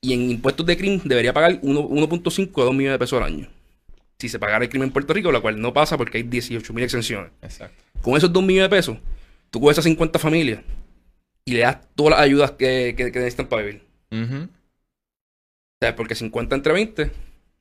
[0.00, 3.26] y en impuestos de crimen debería pagar uno- 1.5 a 2 millones de pesos al
[3.32, 3.48] año.
[4.18, 6.72] Si se pagara el crimen en Puerto Rico, la cual no pasa porque hay 18
[6.72, 7.30] mil exenciones.
[7.42, 7.82] Exacto.
[8.02, 8.98] Con esos 2 millones de pesos,
[9.50, 10.60] tú coges esas 50 familias
[11.48, 13.82] y le das todas las ayudas que, que- que necesitan para vivir.
[14.50, 17.02] O sea, porque 50 entre 20,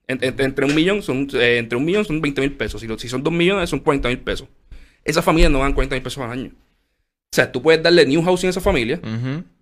[0.08, 2.82] en- en- entre un millón son, eh, entre un millón son 20 mil pesos.
[2.82, 4.48] Si, lo- si son 2 millones, son 40 mil pesos.
[5.04, 6.52] Esas familias no ganan 40 mil pesos al año.
[6.54, 9.00] O sea, tú puedes darle new housing a esa familia,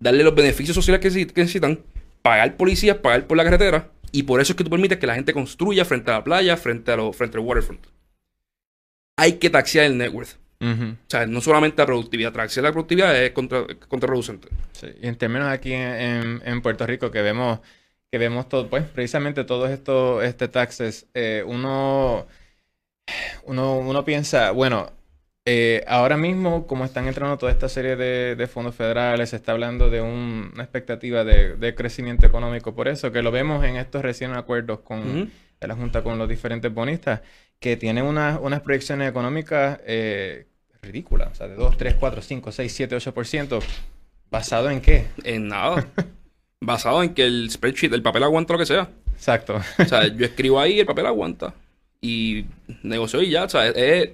[0.00, 1.80] darle los beneficios sociales que, que necesitan,
[2.22, 5.14] pagar policías, pagar por la carretera, y por eso es que tú permites que la
[5.16, 7.84] gente construya frente a la playa, frente, a lo, frente al waterfront.
[9.18, 10.36] Hay que taxear el net worth.
[10.60, 14.48] O sea, no solamente la productividad, taxear la productividad es contra, contraproducente.
[14.72, 17.60] Sí, y en términos aquí en, en- en Puerto Rico que vemos
[18.10, 22.26] que vemos todo, pues precisamente todos estos este taxes, eh, uno,
[23.44, 24.92] uno uno piensa, bueno,
[25.44, 29.52] eh, ahora mismo como están entrando toda esta serie de, de fondos federales, se está
[29.52, 33.76] hablando de un- una expectativa de, de crecimiento económico, por eso que lo vemos en
[33.76, 35.22] estos recién acuerdos con
[35.60, 37.22] de la Junta con los diferentes bonistas,
[37.60, 40.46] que tienen unas, unas proyecciones económicas eh,
[40.82, 43.62] ridículas, o sea, de 2, 3, 4, 5, 6, 7, 8%,
[44.30, 45.06] ¿basado en qué?
[45.24, 45.86] En nada.
[46.60, 48.88] Basado en que el spreadsheet, el papel aguanta lo que sea.
[49.14, 49.60] Exacto.
[49.78, 51.54] O sea, yo escribo ahí, el papel aguanta.
[52.00, 52.46] Y
[52.82, 54.10] negocio y ya, o sea, es,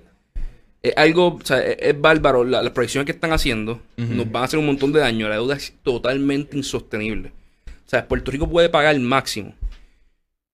[0.82, 2.42] es algo, o sea, es, es bárbaro.
[2.44, 5.28] La- las proyecciones que están haciendo nos van a hacer un montón de daño.
[5.28, 7.30] La deuda es totalmente insostenible.
[7.68, 9.54] O sea, Puerto Rico puede pagar máximo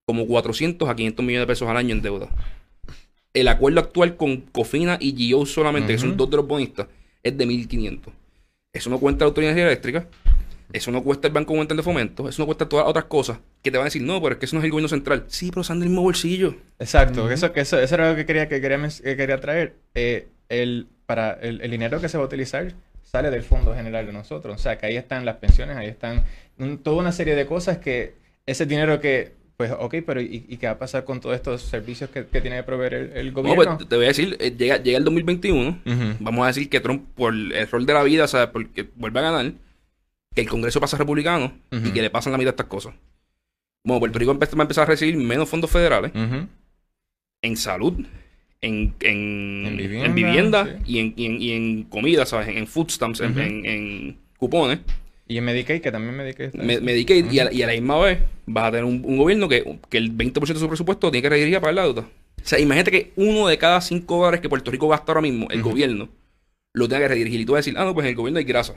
[0.05, 2.29] como 400 a 500 millones de pesos al año en deuda.
[3.33, 6.87] El acuerdo actual con Cofina y GIO solamente, que son dos de los bonistas,
[7.23, 8.11] es de 1.500.
[8.73, 10.07] Eso no cuenta la Autoridad Eléctrica,
[10.73, 13.39] eso no cuesta el Banco Mundial de Fomento, eso no cuesta todas las otras cosas
[13.61, 15.25] que te van a decir, no, pero es que eso no es el gobierno central.
[15.27, 16.55] Sí, pero salen del mismo bolsillo.
[16.79, 19.75] Exacto, eso, que eso, eso era lo que quería, que quería, que quería traer.
[19.95, 24.05] Eh, el, para el, el dinero que se va a utilizar sale del Fondo General
[24.05, 24.55] de nosotros.
[24.55, 26.23] O sea, que ahí están las pensiones, ahí están
[26.57, 28.13] un- toda una serie de cosas que
[28.45, 31.61] ese dinero que, pues, ok, pero ¿y, y qué va a pasar con todos estos
[31.63, 33.75] servicios que, que tiene que proveer el, el No, gobierno?
[33.75, 36.03] pues, te voy a decir, eh, llega, llega el 2021, Ujú.
[36.21, 39.19] vamos a decir que Trump, por el rol de la vida, o sea, porque vuelve
[39.19, 39.51] a ganar,
[40.33, 42.93] que el Congreso pasa republicano y que le pasan la mitad de estas cosas.
[43.83, 46.13] Bueno, Puerto Rico va a empezar a recibir menos fondos federales
[47.41, 48.05] en salud,
[48.61, 50.71] en, en, En vivienda, en vivienda sí.
[50.93, 52.47] y, en, y, en, y en comida, ¿sabes?
[52.47, 54.79] En, food stamps, en cupones,
[55.29, 56.81] Y en Medicaid, que también Medicaid está Me-.
[56.81, 57.55] Medicaid, y, a, Ujú.
[57.55, 60.33] y a la misma vez vas a tener un, un gobierno que, que el 20%
[60.53, 62.01] de su presupuesto tiene que redirigir a pagar la deuda.
[62.01, 62.07] O
[62.43, 65.61] sea, imagínate que uno de cada cinco dólares que Puerto Rico gasta ahora mismo, el
[65.61, 66.09] gobierno,
[66.73, 67.41] lo tenga que redirigir.
[67.41, 68.73] Y tú vas a decir, ah, no, pues en el gobierno hay grasa.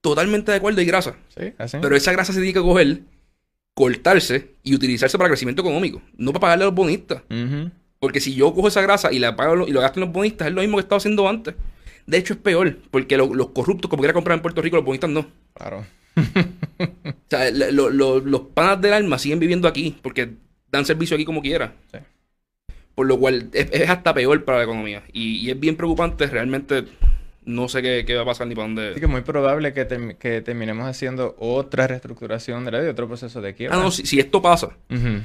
[0.00, 1.16] Totalmente de acuerdo, hay grasa.
[1.38, 1.78] Sí, así.
[1.80, 3.00] Pero esa grasa se tiene que coger,
[3.74, 6.02] cortarse y utilizarse para crecimiento económico.
[6.16, 7.22] No para pagarle a los bonistas.
[7.98, 10.48] Porque si yo cojo esa grasa y la pago y lo gasto en los bonistas,
[10.48, 11.54] es lo mismo que estaba haciendo antes.
[12.06, 14.84] De hecho, es peor, porque lo- los corruptos, como quiera comprar en Puerto Rico, los
[14.84, 15.26] bonistas no.
[15.54, 15.84] Claro.
[16.16, 20.30] O sea, lo- lo- los panas del alma siguen viviendo aquí, porque
[20.70, 21.72] dan servicio aquí como quiera.
[21.92, 21.98] Sí.
[22.94, 25.02] Por lo cual es, es hasta peor para la economía.
[25.12, 26.84] Y, y es bien preocupante, realmente
[27.44, 28.94] no sé qué, qué va a pasar ni para Así dónde.
[29.00, 33.08] que es muy probable que, termi- que terminemos haciendo otra reestructuración de la deuda, otro
[33.08, 33.76] proceso de quiebra.
[33.76, 34.68] Ah, no, si, si esto pasa,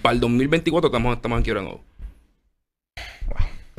[0.01, 1.83] para el 2024 estamos, estamos en quiebra nuevo.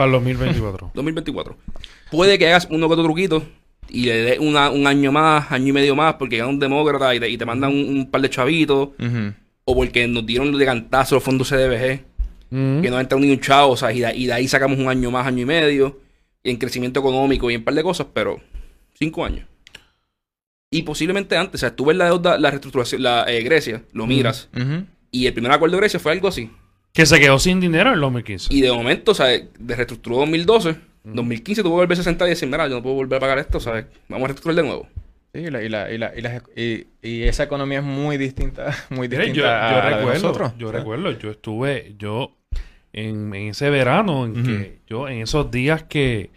[0.00, 0.90] Para el 2024.
[0.94, 1.56] 2024.
[2.10, 3.42] Puede que hagas uno que otro truquito
[3.88, 7.14] y le des una- un año más, año y medio más, porque gana un demócrata
[7.14, 8.90] y te, y te mandan un, un par de chavitos,
[9.64, 12.08] o porque nos dieron de cantazo los fondos CDBG,
[12.52, 12.80] Mm.
[12.82, 14.76] que no ha entrado ni un chavo, o sea, y de, y de ahí sacamos
[14.76, 16.00] un año más, año y medio,
[16.42, 18.40] y en crecimiento económico y en un par de cosas, pero
[18.94, 19.46] cinco años.
[20.72, 24.04] Y posiblemente antes, o sea, tú ves la deuda, la reestructuración, la eh, Grecia, lo
[24.06, 24.48] miras,
[25.12, 26.50] y el primer acuerdo de Grecia fue algo así.
[27.00, 28.52] Que se quedó sin dinero en el 2015.
[28.54, 32.30] Y de momento, o sea, de reestructuró 2012, 2015 tuvo que volverse a sentar y
[32.30, 33.86] decir, mira, yo no puedo volver a pagar esto, ¿sabes?
[34.08, 34.88] Vamos a reestructurar de nuevo.
[35.32, 38.16] Sí, y, la, y, la, y, la, y, las- y- y esa economía es muy
[38.18, 40.52] distinta, muy Mire, distinta yo, yo a, la de recuerdo, nosotros.
[40.58, 42.36] yo sea, recuerdo, yo estuve, yo
[42.92, 46.30] en, en ese verano, en que yo, en esos días que,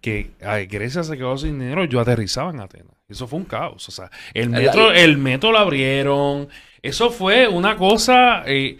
[0.00, 2.92] que ay, Grecia se quedó sin dinero, yo aterrizaba en Atenas.
[3.08, 3.88] Eso fue un caos.
[3.88, 6.48] O sea, el La- metro, el metro lo abrieron.
[6.82, 8.42] Eso fue una cosa.
[8.46, 8.78] eh,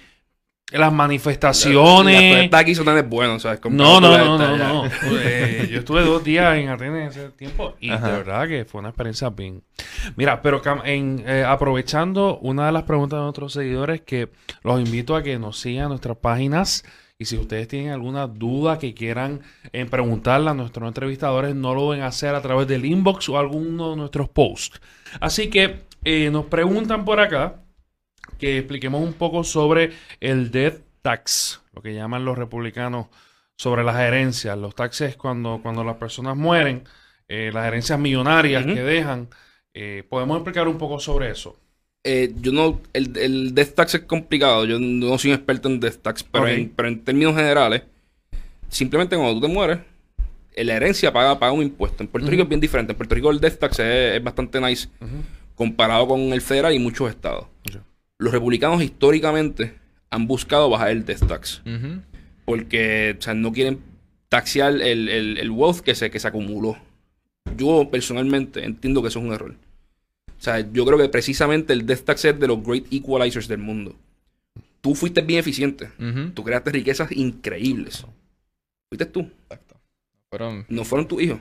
[0.72, 2.52] las La manifestaciones.
[2.52, 3.60] aquí son tan buenos, ¿sabes?
[3.70, 4.84] No, no, no, no, no.
[5.22, 8.06] Eh, yo estuve dos días en Atenas en ese tiempo y Ajá.
[8.08, 9.62] de verdad que fue una experiencia bien.
[10.16, 14.28] Mira, pero en, eh, aprovechando una de las preguntas de nuestros seguidores, que
[14.62, 16.84] los invito a que nos sigan nuestras páginas
[17.18, 19.40] y si ustedes tienen alguna duda que quieran
[19.72, 23.90] eh, preguntarle a nuestros entrevistadores, no lo deben hacer a través del inbox o alguno
[23.90, 24.80] de nuestros posts.
[25.20, 27.56] Así que eh, nos preguntan por acá
[28.40, 33.06] que expliquemos un poco sobre el death tax, lo que llaman los republicanos
[33.56, 34.58] sobre las herencias.
[34.58, 36.84] Los taxes cuando, cuando las personas mueren,
[37.28, 39.28] eh, las herencias millonarias que dejan.
[39.74, 41.56] eh, ¿Podemos explicar un poco sobre eso?
[42.02, 45.78] Eh, yo no, el, el death tax es complicado, yo no soy un experto en
[45.78, 47.82] death tax, pero, en, pero en términos generales,
[48.70, 49.78] simplemente cuando tú te mueres,
[50.56, 52.02] la herencia paga, paga un impuesto.
[52.02, 52.28] En Puerto.
[52.28, 54.88] Rico es bien diferente, en Puerto Rico el death tax es, es bastante nice
[55.54, 57.46] comparado con el federal y muchos estados.
[58.20, 59.74] Los republicanos históricamente
[60.10, 61.62] han buscado bajar el death tax,
[62.44, 63.80] porque o sea, no quieren
[64.28, 66.76] taxear el, el, el wealth que se, que se acumuló.
[67.56, 69.54] Yo personalmente entiendo que eso es un error.
[70.28, 73.58] O sea, yo creo que precisamente el death tax es de los great equalizers del
[73.58, 73.96] mundo.
[74.80, 75.90] Tú fuiste bien eficiente.
[75.98, 76.30] Ujú.
[76.30, 78.06] Tú creaste riquezas increíbles.
[78.88, 79.20] Fuiste tú.
[79.44, 79.76] Exacto.
[80.30, 81.38] Fueron, No fueron tus hijos.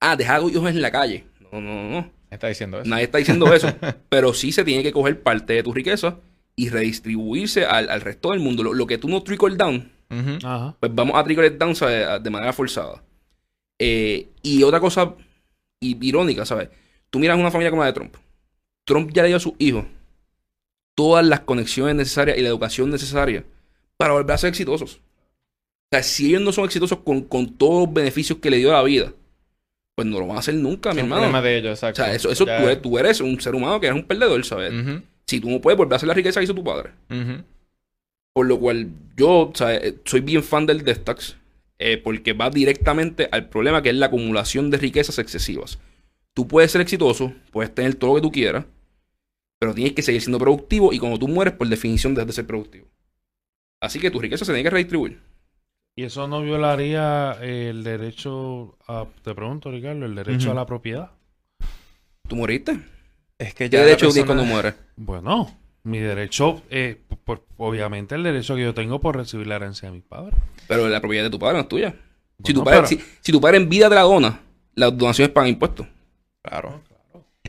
[0.00, 1.24] Ah, dejar a tus hijos en la calle.
[1.52, 2.10] No, no, no.
[2.30, 2.88] Está diciendo eso.
[2.88, 3.68] Nadie está diciendo eso.
[4.08, 6.18] pero sí se tiene que coger parte de tu riqueza
[6.56, 8.62] y redistribuirse al, al resto del mundo.
[8.62, 9.90] Lo, lo que tú no trickle down,
[10.80, 12.22] pues vamos a trickle it down ¿sabes?
[12.22, 13.02] de manera forzada.
[13.78, 15.14] Eh, y otra cosa
[15.80, 16.68] irónica, ¿sabes?
[17.08, 18.14] Tú miras una familia como la de Trump.
[18.84, 19.84] Trump ya le dio a sus hijos
[20.94, 23.44] todas las conexiones necesarias y la educación necesaria
[23.96, 24.96] para volver a ser exitosos.
[24.96, 28.70] O sea, si ellos no son exitosos con, con todos los beneficios que le dio
[28.70, 29.12] a la vida,
[30.02, 31.22] pues no lo van a hacer nunca, mi Es hermano.
[31.22, 32.02] problema de ellos, O exacto.
[32.02, 34.72] sea, eso, eso tú, eres, tú eres un ser humano que eres un perdedor, ¿sabes?
[35.26, 36.90] Si tú no puedes volver a hacer la riqueza que hizo tu padre.
[38.32, 39.94] Por lo cual yo ¿sabes?
[40.04, 41.36] soy bien fan del death tax
[41.78, 45.78] eh, porque va directamente al problema que es la acumulación de riquezas excesivas.
[46.34, 48.64] Tú puedes ser exitoso, puedes tener todo lo que tú quieras
[49.58, 52.46] Pero tienes que seguir siendo productivo y cuando tú mueres, por definición, dejas de ser
[52.46, 52.86] productivo.
[53.82, 55.18] Así que tu riqueza se tiene que redistribuir.
[55.96, 61.10] ¿Y eso no violaría el derecho a, te pregunto, Ricardo, el derecho a la propiedad?
[62.28, 62.80] ¿Tú moriste?
[63.38, 64.74] Es que ¿Qué ya derecho la tienes cuando persona- mueres?
[64.96, 69.88] Bueno, mi derecho, eh, por- obviamente el derecho que yo tengo por recibir la herencia
[69.88, 70.38] de mis padres.
[70.68, 71.94] Pero la propiedad de tu padre no es tuya.
[72.44, 74.40] si, tu padre, pero- si, si tu padre en vida te la dona,
[74.74, 75.86] las donaciones pagan impuestos.
[76.42, 76.80] Claro.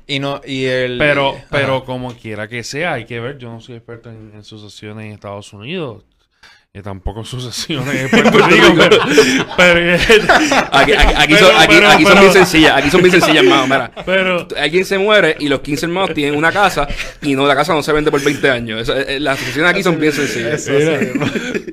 [0.07, 0.97] Y no, y el.
[0.97, 1.45] Pero, Ajá.
[1.51, 5.05] pero como quiera que sea, hay que ver, yo no soy experto en, en sucesiones
[5.05, 6.03] en Estados Unidos.
[6.73, 8.97] Y tampoco sucesiones en Puerto Rico, pero,
[9.57, 10.03] pero-
[10.71, 12.77] Aquí, aquí- aquí pero- son, aquí- aquí son bien sencillas.
[12.77, 13.63] Aquí son bien sencillas, hermano.
[13.65, 16.87] Mira, pero- alguien se muere y los 15 hermanos tienen una casa
[17.21, 18.83] y no la casa no se vende por 20 años.
[18.83, 20.65] Eso, eh, las sucesiones aquí son bien sencillas.
[20.69, 20.97] Mira,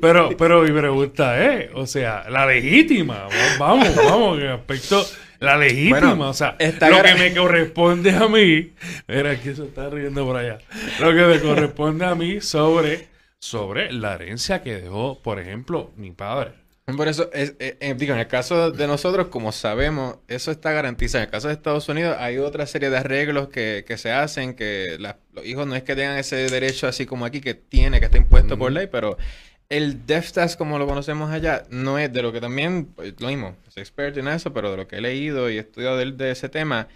[0.02, 5.06] pero, pero mi pregunta es, o sea, la legítima, va- vamos, vamos, en aspecto,
[5.38, 8.72] la legítima, Bueno, o sea, lo que me corresponde a mí,
[9.06, 10.58] mira, que se está riendo por allá,
[10.98, 13.07] lo que me corresponde a mí sobre,
[13.40, 16.54] sobre la herencia que dejó, por ejemplo, mi padre.
[16.96, 20.72] Por eso, es, eh, eh, digo, en el caso de nosotros, como sabemos, eso está
[20.72, 21.22] garantizado.
[21.22, 24.54] En el caso de Estados Unidos, hay otra serie de arreglos que, que se hacen,
[24.54, 28.00] que la- los hijos no es que tengan ese derecho así como aquí, que tiene,
[28.00, 29.18] que está impuesto por ley, pero
[29.68, 33.28] el Death Tax, como lo conocemos allá, no es de lo que también, pues, lo
[33.28, 36.30] mismo, soy experto en eso, pero de lo que he leído y estudiado de, de
[36.30, 36.88] ese tema,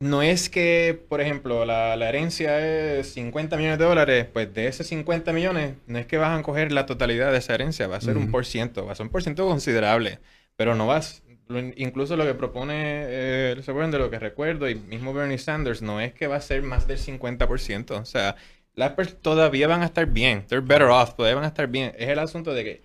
[0.00, 2.58] no es que, por ejemplo, la, la herencia
[2.98, 6.42] es 50 millones de dólares, pues de esos 50 millones, no es que vas a
[6.42, 9.06] coger la totalidad de esa herencia, va a ser un por ciento, va a ser
[9.06, 10.18] un por ciento considerable,
[10.56, 14.68] pero no vas, lo- incluso lo que propone, eh, ¿se acuerdan de lo que recuerdo?
[14.70, 18.36] Y mismo Bernie Sanders, no es que va a ser más del 50%, o sea,
[18.74, 21.92] las personas todavía van a estar bien, they're better off, todavía van a estar bien,
[21.98, 22.82] es el asunto de que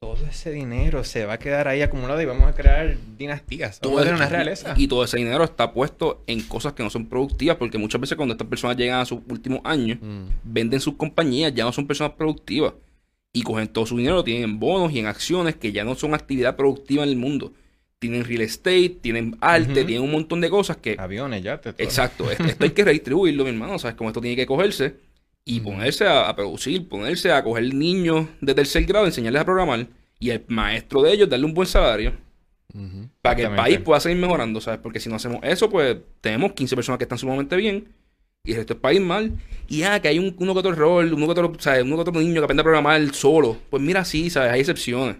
[0.00, 4.06] todo ese dinero se va a quedar ahí acumulado y vamos a crear dinastías, vamos
[4.06, 4.74] a una realeza.
[4.76, 8.16] Y todo ese dinero está puesto en cosas que no son productivas, porque muchas veces
[8.16, 9.98] cuando estas personas llegan a sus últimos años,
[10.44, 12.74] venden sus compañías, ya no son personas productivas.
[13.32, 15.94] Y cogen todo su dinero, lo tienen en bonos y en acciones que ya no
[15.94, 17.52] son actividad productiva en el mundo.
[17.98, 20.96] Tienen real estate, tienen arte, tienen un montón de cosas que...
[20.98, 23.78] Aviones, ya te Exacto, esto, esto hay que redistribuirlo, mi hermano.
[23.78, 25.07] ¿Sabes cómo esto tiene que cogerse?
[25.48, 29.86] Y ponerse a, a producir, ponerse a coger niños de tercer grado, enseñarles a programar.
[30.20, 32.12] Y el maestro de ellos darle un buen salario.
[33.22, 34.78] Para que el país pueda seguir mejorando, ¿sabes?
[34.82, 37.88] Porque si no hacemos eso, pues tenemos 15 personas que están sumamente bien
[38.44, 39.32] y el resto del país mal.
[39.68, 41.82] Y ah, que hay un, uno que otro rol, uno que otro, ¿sabes?
[41.82, 43.56] Uno que otro niño que aprende a programar solo.
[43.70, 44.52] Pues mira, sí, ¿sabes?
[44.52, 45.16] Hay excepciones.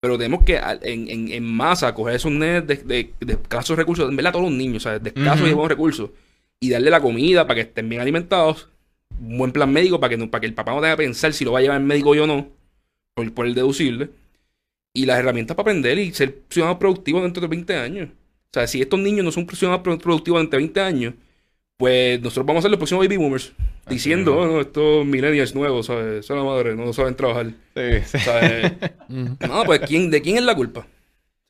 [0.00, 4.08] Pero tenemos que en, en, en masa coger esos nenes de, de, de escasos recursos,
[4.08, 5.02] en verdad todos los niños, ¿sabes?
[5.02, 5.50] De escasos Ujú.
[5.50, 6.10] y buenos recursos.
[6.58, 8.68] Y darle la comida para que estén bien alimentados.
[9.18, 11.32] Un buen plan médico para que, no- para que el papá no tenga que pensar
[11.32, 12.48] si lo va a llevar el médico o no.
[13.14, 14.10] Por, por el deducible
[14.94, 18.08] y las herramientas para aprender y ser ciudadanos productivos dentro de 20 años.
[18.10, 21.14] O sea, si estos niños no son ciudadanos pro- productivos dentro de 20 años,
[21.76, 23.52] pues nosotros vamos a ser los próximos baby boomers.
[23.84, 26.26] Así Diciendo, oh, no, estos millennials nuevos, ¿sabes?
[26.26, 27.46] Son la madre, no saben trabajar.
[27.74, 28.18] Sí, sí.
[28.18, 28.72] ¿Sabes?
[29.08, 30.80] no, pues ¿quién, ¿de quién es la culpa?
[30.80, 30.86] O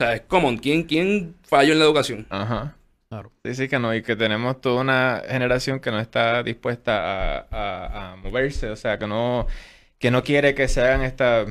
[0.05, 0.59] sea, es común.
[0.59, 2.27] ¿Quién, ¿Quién falló en la educación?
[2.31, 2.77] Ajá.
[3.11, 3.33] Claro.
[3.45, 7.47] Sí, sí que no, y que tenemos toda una generación que no está dispuesta a,
[7.51, 9.47] a- a moverse, o sea, que no,
[9.99, 11.47] que no quiere que se hagan esta,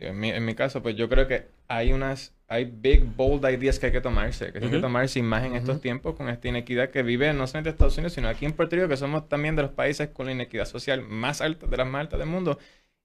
[0.00, 3.78] en mi, en mi caso, pues yo creo que hay unas, hay big, bold ideas
[3.80, 5.82] que hay que tomarse, que hay que tomarse más en estos Ujú.
[5.82, 8.76] tiempos con esta inequidad que vive no solamente en Estados Unidos, sino aquí en Puerto
[8.76, 11.86] Rico, que somos también de los países con la inequidad social más alta, de las
[11.88, 12.58] más altas del mundo,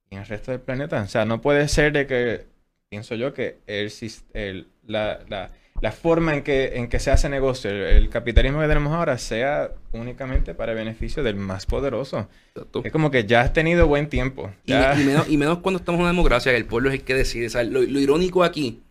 [0.10, 1.02] y en el resto del planeta.
[1.02, 2.46] O sea, no puede ser de que,
[2.90, 3.92] pienso yo, que el,
[4.34, 8.62] el- la, la, la forma en que, en que se hace negocio, el, el capitalismo
[8.62, 12.28] que tenemos ahora, sea únicamente para el beneficio del más poderoso.
[12.56, 12.82] Exacto.
[12.86, 14.52] Es como que ya has tenido buen tiempo.
[14.66, 16.90] Y, Ya- me- y menos, y menos cuando estamos en una democracia, que el pueblo
[16.90, 17.50] es el que decide.
[17.50, 17.70] ¿sabes?
[17.70, 18.82] Lo, lo irónico aquí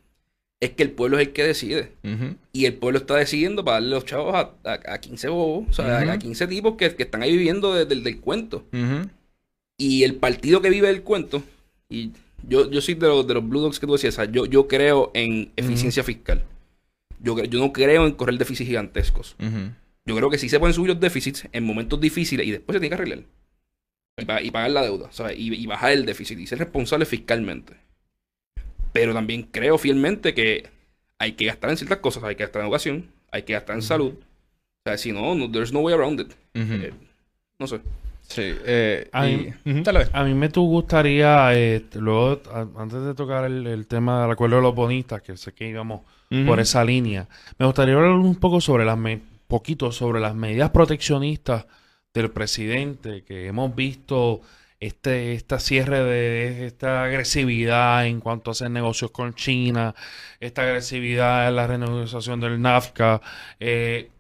[0.61, 1.93] es que el pueblo es el que decide.
[2.53, 5.73] Y el pueblo está decidiendo para darle los chavos a, a, a 15 bobos, o
[5.73, 8.65] sea, a 15 tipos que, que están ahí viviendo de- del- del cuento.
[9.79, 11.43] Y el partido que vive el cuento,
[11.89, 12.13] y
[12.47, 14.47] yo, yo soy de los, de los Blue Dogs que tú decías, o sea, yo,
[14.47, 16.45] yo creo en eficiencia fiscal.
[17.25, 19.35] Yo, yo no creo en correr déficits gigantescos.
[20.07, 22.81] Yo creo que sí se pueden subir los déficits en momentos difíciles y después se
[22.81, 23.25] tiene que arreglar.
[24.19, 25.37] Y, pa- y pagar la deuda, ¿sabes?
[25.39, 27.75] Y, y bajar el déficit y ser responsable fiscalmente.
[28.93, 30.69] Pero también creo fielmente que
[31.19, 32.23] hay que gastar en ciertas cosas.
[32.25, 34.13] Hay que gastar en educación, hay que gastar en salud.
[34.15, 36.33] O sea, si no, no there's no way around it.
[36.85, 36.93] Eh,
[37.59, 37.81] no sé.
[38.27, 38.43] Sí.
[38.65, 39.71] eh, Ay, y-.
[40.13, 44.57] A mí me gustaría, eh, luego, a- antes de tocar el, el tema del acuerdo
[44.57, 46.03] de los bonistas, que sé que íbamos
[46.47, 50.71] por esa línea, me gustaría hablar un poco sobre las me- poquito sobre las medidas
[50.71, 51.67] proteccionistas
[52.13, 54.41] del presidente, que hemos visto
[54.81, 59.95] este, esta cierre de esta agresividad en cuanto a hacer negocios con China,
[60.41, 63.21] esta agresividad en la renegociación del NAFTA,
[63.61, 64.11] eh,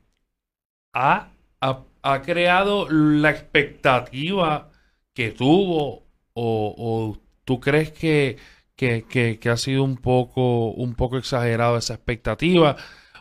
[0.94, 1.28] ha,
[1.60, 4.70] ha- ha creado la expectativa
[5.14, 8.36] que tuvo o, o tú crees que,
[8.76, 12.76] que, que- que ha sido un poco, un poco exagerado esa expectativa?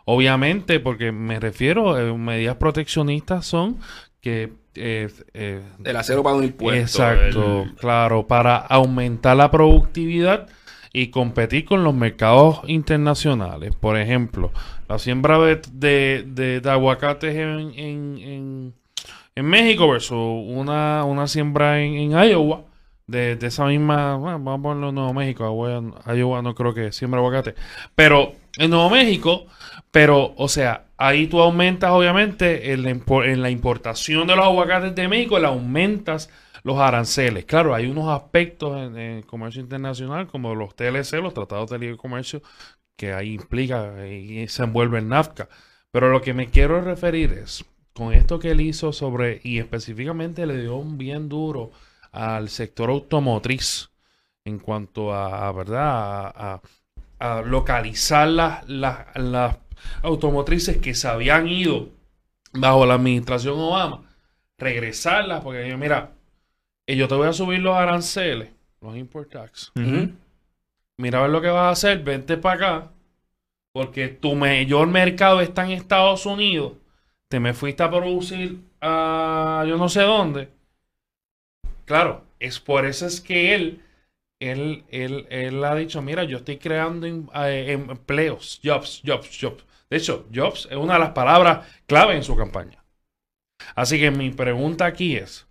[0.05, 3.77] Obviamente, porque me refiero, eh, medidas proteccionistas son
[4.19, 4.51] que...
[4.75, 6.79] eh, eh, El acero paga un impuesto.
[6.81, 10.47] Exacto, el- claro, para aumentar la productividad
[10.93, 13.75] y competir con los mercados internacionales.
[13.75, 14.51] Por ejemplo,
[14.87, 18.73] la siembra de, de, aguacates en, en,
[19.35, 22.61] en- México versus una, una siembra en, en Iowa.
[23.05, 26.73] De, de esa misma, bueno, vamos a ponerlo en Nuevo México, Iowa, Iowa no creo
[26.73, 27.53] que siembra aguacate,
[27.95, 29.45] pero en Nuevo México,
[29.93, 35.37] pero, o sea, ahí tú aumentas, obviamente, en la, importación de los aguacates de México,
[35.37, 36.31] le aumentas
[36.63, 37.45] los aranceles.
[37.45, 41.97] Claro, hay unos aspectos en, el comercio internacional, como los TLC, los tratados de libre
[41.97, 42.41] comercio,
[42.95, 45.47] que ahí implica y se envuelve en NAFTA.
[45.91, 47.63] Pero lo que me quiero referir es,
[47.93, 51.69] con esto que él hizo sobre, y específicamente le dio un bien duro
[52.11, 53.91] al sector automotriz
[54.43, 56.33] en cuanto a, ¿verdad?
[56.35, 56.61] A-
[57.23, 59.55] a localizar las, las, las
[60.01, 61.89] automotrices que se habían ido
[62.53, 64.03] bajo la administración Obama,
[64.57, 66.11] regresarlas, porque yo, mira,
[66.87, 68.49] eh, yo te voy a subir los aranceles,
[68.81, 69.71] los import tax.
[70.97, 72.91] Mira a ver lo que vas a hacer, vente para acá,
[73.73, 76.73] porque tu mayor mercado está en Estados Unidos,
[77.29, 80.49] te me fuiste a producir a yo no sé dónde.
[81.85, 83.81] Claro, es por eso es que él,
[84.39, 89.65] él, él, él ha dicho, mira, yo estoy creando em- eh, empleos, jobs, jobs, jobs.
[89.93, 92.83] De hecho, jobs es una de las palabras clave en su campaña.
[93.75, 95.45] Así que mi pregunta aquí es,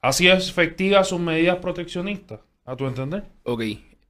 [0.00, 2.38] ¿ha sido efectiva sus medidas proteccionistas?
[2.64, 3.24] ¿A tu entender?
[3.42, 3.62] Ok.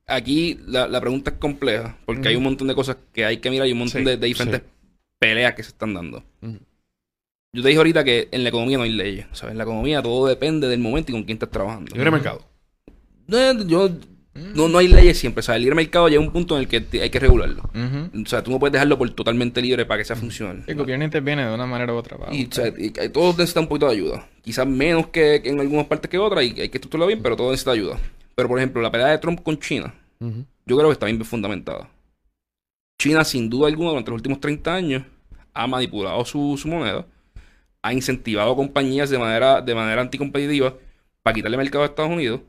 [0.06, 3.48] Aquí la, la pregunta es compleja, porque hay un montón de cosas que hay que
[3.48, 4.66] mirar y un montón Sí, de, de diferentes sí.
[5.18, 6.22] peleas que se están dando.
[6.42, 9.28] Yo te dije ahorita que en la economía no hay leyes.
[9.32, 9.52] ¿sabes?
[9.52, 11.94] En la economía todo depende del momento y con quién estás trabajando.
[11.94, 12.44] Libre mercado.
[13.32, 13.54] Eh,
[14.34, 15.42] no, no hay leyes siempre.
[15.42, 15.56] ¿sabes?
[15.56, 17.62] El libre mercado llega a un punto en el que hay que regularlo.
[17.72, 20.64] O sea, tú no puedes dejarlo por totalmente libre para que sea funcional.
[20.66, 22.16] El gobierno interviene de una manera u otra.
[22.30, 24.28] Y, o sea, y todos necesitan un poquito de ayuda.
[24.42, 27.36] Quizás menos que, que en algunas partes que otras, y hay que estructurarlo bien, pero
[27.36, 27.98] todo necesita ayuda.
[28.34, 31.90] Pero, por ejemplo, la pelea de Trump con China, yo creo que está bien fundamentada.
[33.00, 35.02] China, sin duda alguna, durante los últimos 30 años,
[35.52, 37.06] ha manipulado su, su moneda,
[37.82, 40.74] ha incentivado a compañías de manera, de manera anticompetitiva
[41.22, 42.40] para quitarle mercado a Estados Unidos.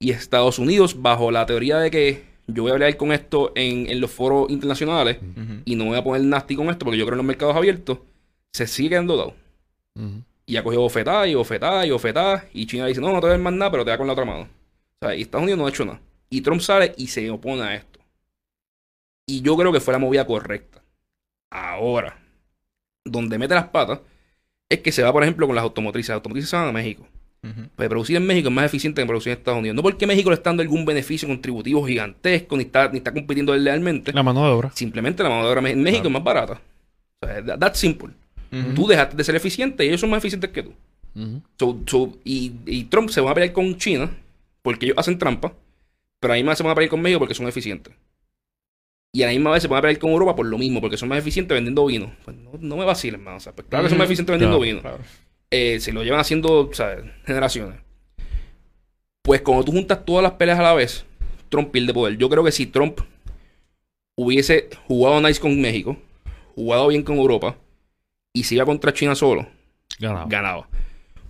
[0.00, 3.90] Y Estados Unidos, bajo la teoría de que yo voy a hablar con esto en,
[3.90, 5.18] en los foros internacionales
[5.64, 7.98] y no voy a poner nasty con esto porque yo creo en los mercados abiertos,
[8.52, 9.34] se sigue quedando dado.
[10.46, 12.46] Y ha cogido bofetada y bofetada y bofetada.
[12.54, 14.24] Y China dice, no, no te ves más nada, pero te da con la otra
[14.24, 14.48] mano.
[15.00, 16.00] O sea, y Estados Unidos no ha hecho nada.
[16.30, 18.00] Y Trump sale y se opone a esto.
[19.26, 20.82] Y yo creo que fue la movida correcta.
[21.50, 22.18] Ahora,
[23.04, 24.00] donde mete las patas
[24.70, 26.10] es que se va, por ejemplo, con las automotrices.
[26.10, 27.06] Las automotrices van a México.
[27.42, 27.68] Ujú.
[27.76, 29.76] Pues producir en México es más eficiente que producir en Estados Unidos.
[29.76, 33.54] No porque México le está dando algún beneficio contributivo gigantesco, ni está, ni está compitiendo
[33.56, 34.12] lealmente.
[34.12, 34.70] La mano de obra.
[34.74, 36.08] Simplemente la mano de obra en México Claro.
[36.08, 36.60] es más barata.
[37.22, 38.10] O sea, that- that's simple.
[38.74, 40.72] Tú dejaste de ser eficiente y ellos son más eficientes que tú.
[41.14, 41.42] Ujú.
[41.58, 44.10] So- so- y, y Trump se va a pelear con China
[44.62, 45.52] porque ellos hacen trampa,
[46.18, 47.92] pero a la misma vez se van a pelear con México porque son eficientes.
[49.12, 50.96] Y a la misma vez se van a pelear con Europa por lo mismo, porque
[50.96, 52.12] son más eficientes vendiendo vino.
[52.24, 53.34] Pues no, no me vacilen, man.
[53.36, 54.80] O sea, pues claro que son más eficientes vendiendo Claro, vino.
[54.82, 54.98] Claro.
[55.50, 56.70] Eh, se lo llevan haciendo
[57.24, 57.80] generaciones.
[59.22, 61.04] Pues cuando tú juntas todas las peleas a la vez,
[61.48, 62.16] Trump pierde poder.
[62.18, 63.00] Yo creo que si Trump
[64.16, 65.96] hubiese jugado nice con México,
[66.54, 67.56] jugado bien con Europa,
[68.32, 69.46] y se iba contra China solo,
[69.98, 70.26] Ganado.
[70.28, 70.68] ganaba.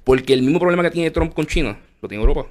[0.04, 2.48] Porque el mismo problema que tiene Trump con China, lo tiene Europa.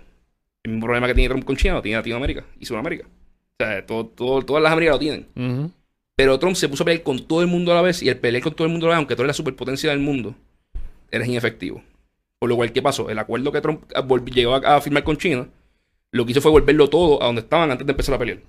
[0.63, 3.05] El mismo problema que tiene Trump con China, lo tiene Latinoamérica y Sudamérica.
[3.05, 5.71] O sea, todo, todo- todas las Américas lo tienen.
[6.15, 8.17] Pero Trump se puso a pelear con todo el mundo a la vez y el
[8.17, 10.35] pelear con todo el mundo a la vez, aunque tú eres la superpotencia del mundo,
[11.11, 11.81] eres inefectivo.
[12.39, 13.09] Por lo cual, ¿qué pasó?
[13.09, 15.47] El acuerdo que Trump ah, llegó a, firmar con China,
[16.11, 18.39] lo que hizo fue volverlo todo a donde estaban antes de empezar a pelear.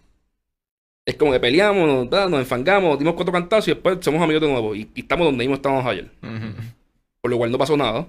[1.07, 4.75] Es como que peleamos, nos, enfangamos, dimos cuatro cantazos y después somos amigos de nuevo.
[4.75, 6.11] Y, y estamos donde mismo estábamos ayer.
[7.23, 8.07] Por lo cual no pasó nada.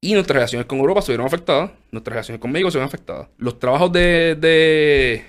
[0.00, 1.72] Y nuestras relaciones con Europa se vieron afectadas.
[1.90, 3.28] Nuestras relaciones con México se vieron afectadas.
[3.38, 5.24] Los trabajos de, de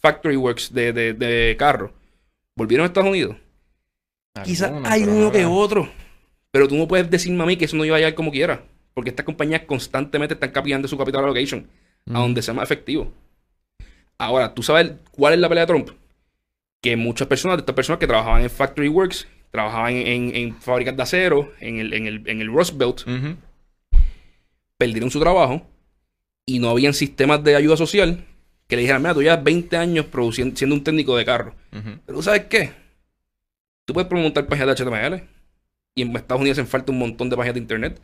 [0.00, 1.92] Factory Works de, de, de carro
[2.56, 3.36] volvieron a Estados Unidos.
[4.44, 5.88] Quizás hay uno no que otro.
[6.50, 8.64] Pero tú no puedes decirme a mí que eso no iba a llegar como quiera.
[8.94, 11.66] Porque estas compañías constantemente están capillando su capital allocation
[12.12, 13.12] a donde sea más efectivo.
[14.18, 15.90] Ahora, ¿tú sabes cuál es la pelea de Trump?
[16.82, 20.56] Que muchas personas, de estas personas que trabajaban en Factory Works, trabajaban en, en- en
[20.60, 23.02] fábricas de acero, en el, en el, en el Rust Belt,
[24.76, 25.66] perdieron su trabajo
[26.46, 28.24] y no habían sistemas de ayuda social
[28.66, 31.54] que le dijeran, mira, tú llevas 20 años produciendo, siendo un técnico de carro.
[31.72, 31.98] Ujú.
[32.06, 32.72] Pero ¿tú ¿sabes qué?
[33.86, 35.22] Tú puedes montar páginas de HTML
[35.94, 38.00] y en Estados Unidos hacen falta un montón de páginas de internet.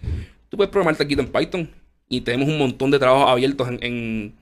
[0.49, 1.71] Tú puedes programar taquito en Python
[2.09, 4.35] y tenemos un montón de trabajos abiertos en, en-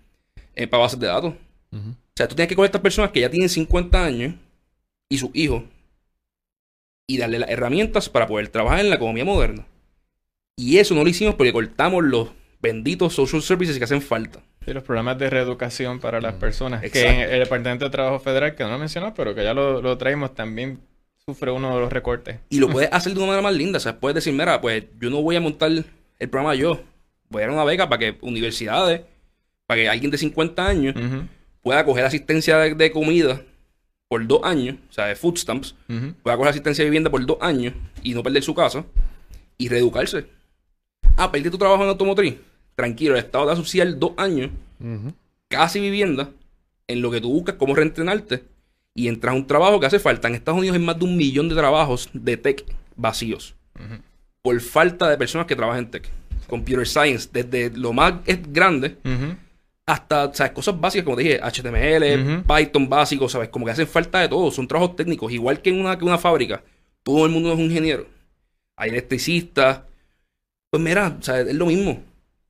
[0.54, 1.34] en- para bases de datos.
[1.72, 1.76] O
[2.16, 4.34] sea, tú tienes que coger a estas personas que ya tienen 50 años
[5.08, 5.62] y sus hijos
[7.06, 9.66] y darle las herramientas para poder trabajar en la economía moderna.
[10.56, 12.28] Y eso no lo hicimos porque cortamos los
[12.60, 14.40] benditos social services que hacen falta.
[14.64, 16.80] Sí, los programas de reeducación para las personas.
[16.82, 17.10] Que Exacto.
[17.10, 19.98] en el Departamento de Trabajo Federal, que no lo mencionó, pero que ya lo, lo
[19.98, 20.78] traímos, también
[21.24, 22.38] sufre uno de los recortes.
[22.48, 23.76] Y lo puedes hacer de una manera más linda.
[23.76, 26.80] O sea, puedes decir, mira, pues yo no voy a montar el programa yo.
[27.28, 29.02] Voy a dar una beca para que universidades,
[29.66, 30.94] para que alguien de 50 años
[31.62, 33.40] pueda coger asistencia de, de comida
[34.08, 35.74] por dos años, o sea, de food stamps,
[36.22, 38.84] pueda coger asistencia de vivienda por dos años y no perder su casa
[39.56, 40.26] y reeducarse.
[41.16, 42.34] Ah, perdí tu trabajo en automotriz.
[42.74, 44.50] Tranquilo, el Estado te va a subsidiar dos años,
[45.48, 46.30] casi vivienda,
[46.88, 48.42] en lo que tú buscas cómo reentrenarte
[48.94, 50.28] y entras a un trabajo que hace falta.
[50.28, 52.64] En Estados Unidos hay más de un millón de trabajos de tech
[52.96, 53.54] vacíos
[54.42, 56.10] por falta de personas que trabajan en tech.
[56.48, 58.14] Computer science, desde lo más
[58.48, 58.96] grande
[59.86, 62.44] hasta cosas básicas, como te dije, HTML.
[62.44, 63.48] Python básico, ¿sabes?
[63.48, 66.18] Como que hacen falta de todo, son trabajos técnicos, igual que en una, que una
[66.18, 66.62] fábrica.
[67.02, 68.06] Todo el mundo es un ingeniero.
[68.76, 69.80] Hay electricistas.
[70.70, 72.02] Pues mira, o sea, es lo mismo.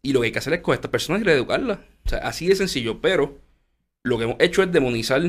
[0.03, 1.79] Y lo que hay que hacer es a estas personas y reeducarlas.
[2.05, 3.39] O sea, así de sencillo, pero
[4.03, 5.23] lo que hemos hecho es demonizar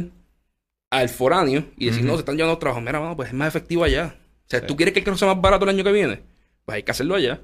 [0.93, 2.83] al foráneo y decir, no, se están llevando trabajos.
[2.83, 4.15] Mira, mano, pues es más efectivo allá.
[4.45, 4.67] O sea, Sí.
[4.67, 6.21] ¿tú quieres que el carro sea más barato el año que viene?
[6.65, 7.41] Pues hay que hacerlo allá.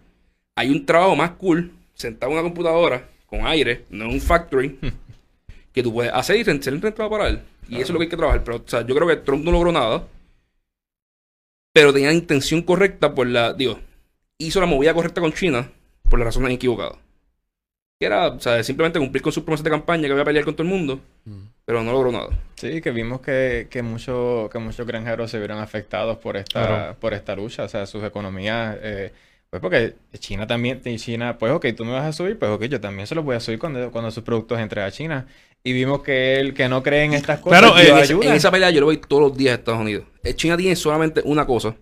[0.56, 4.78] Hay un trabajo más cool, sentado en una computadora, con aire, no en un factory,
[5.74, 7.42] que tú puedes hacer y ser rentado para él.
[7.68, 8.44] Y eso es lo que hay que trabajar.
[8.44, 10.08] Pero, o sea, yo creo que Trump no logró nada.
[11.74, 13.54] Pero tenía la intención correcta por la.
[13.54, 13.80] Digo,
[14.38, 15.72] hizo la movida correcta con China
[16.10, 16.98] por las razones equivocadas.
[18.00, 20.46] Que era, o sea, simplemente cumplir con sus promesas de campaña que voy a pelear
[20.46, 21.36] con todo el mundo, Ujú.
[21.66, 22.30] pero no logró nada.
[22.56, 26.96] Sí, que vimos que, que, mucho- que muchos granjeros se vieron afectados por esta, Claro.
[26.98, 29.12] por esta lucha, o sea, sus economías, eh,
[29.50, 32.64] pues porque China también, y China, pues ok, tú me vas a subir, pues ok,
[32.66, 35.28] yo también se los voy a subir cuando, cuando sus productos entren a China.
[35.62, 38.26] Y vimos que él, que no cree en estas cosas, Claro, eh, En esa, ayuda.
[38.30, 40.06] en esa pelea yo lo voy todos los días a Estados Unidos.
[40.24, 41.76] Eh, China tiene solamente una cosa,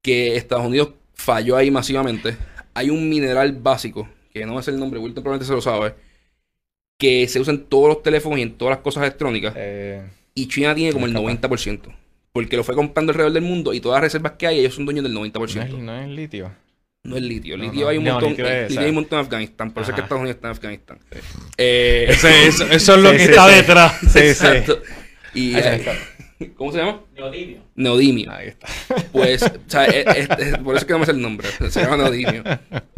[0.00, 2.36] que Estados Unidos falló ahí masivamente.
[2.74, 5.94] Hay un mineral básico, que no es el nombre, Wilton probablemente se lo sabe,
[6.98, 9.54] que se usa en todos los teléfonos y en todas las cosas electrónicas.
[9.56, 10.02] Eh,
[10.34, 11.26] Y China tiene como el Capaz.
[11.66, 11.94] 90%.
[12.32, 14.86] Porque lo fue comprando alrededor del mundo y todas las reservas que hay, ellos son
[14.86, 15.78] dueños del no, es, 90%.
[15.78, 16.50] no es litio.
[17.04, 17.56] No es litio.
[17.58, 17.88] No, Litio no.
[17.88, 18.28] hay un montón.
[18.30, 19.72] litio es, hay un montón en Afganistán.
[19.72, 20.02] Por eso es que.
[20.02, 20.98] Estados Unidos está en Afganistán.
[21.58, 22.28] Eh, eso,
[22.70, 24.16] eso es lo Sí, que sí, está detrás.
[24.16, 24.82] Exacto.
[25.34, 25.84] Y, eh.
[26.50, 27.00] ¿Cómo se llama?
[27.14, 27.58] Neodimio.
[27.74, 28.30] Neodimio.
[28.32, 28.66] Ahí está.
[29.12, 31.48] Pues, o sea, es- es- es- por eso es que no me sé el nombre.
[31.70, 32.42] Se llama neodimio.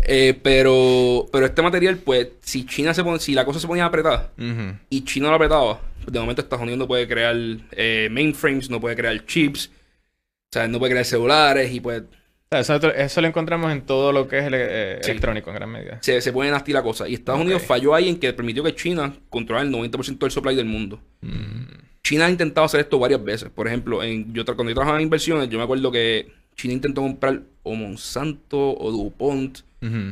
[0.07, 3.85] Eh, pero, pero este material, pues, si China se pone, si la cosa se ponía
[3.87, 4.77] apretada Ujú.
[4.91, 7.35] y China lo apretaba, pues, de momento Estados Unidos no puede crear
[7.73, 12.03] eh, mainframes, no puede crear chips, o sea, no puede crear celulares y pues
[12.51, 15.11] O sea, eso, eso lo encontramos en todo lo que es eh, Sí.
[15.11, 15.99] electrónico en gran medida.
[16.03, 17.09] se, se pone nasty la cosa.
[17.09, 17.41] Y Estados.
[17.41, 21.01] Unidos falló ahí en que permitió que China controlara el 90% del supply del mundo.
[21.23, 21.65] Mm.
[22.05, 23.51] China ha intentado hacer esto varias veces.
[23.51, 27.01] Por ejemplo, en, yo, cuando yo trabajaba en inversiones, yo me acuerdo que China intentó
[27.01, 29.61] comprar o Monsanto o DuPont,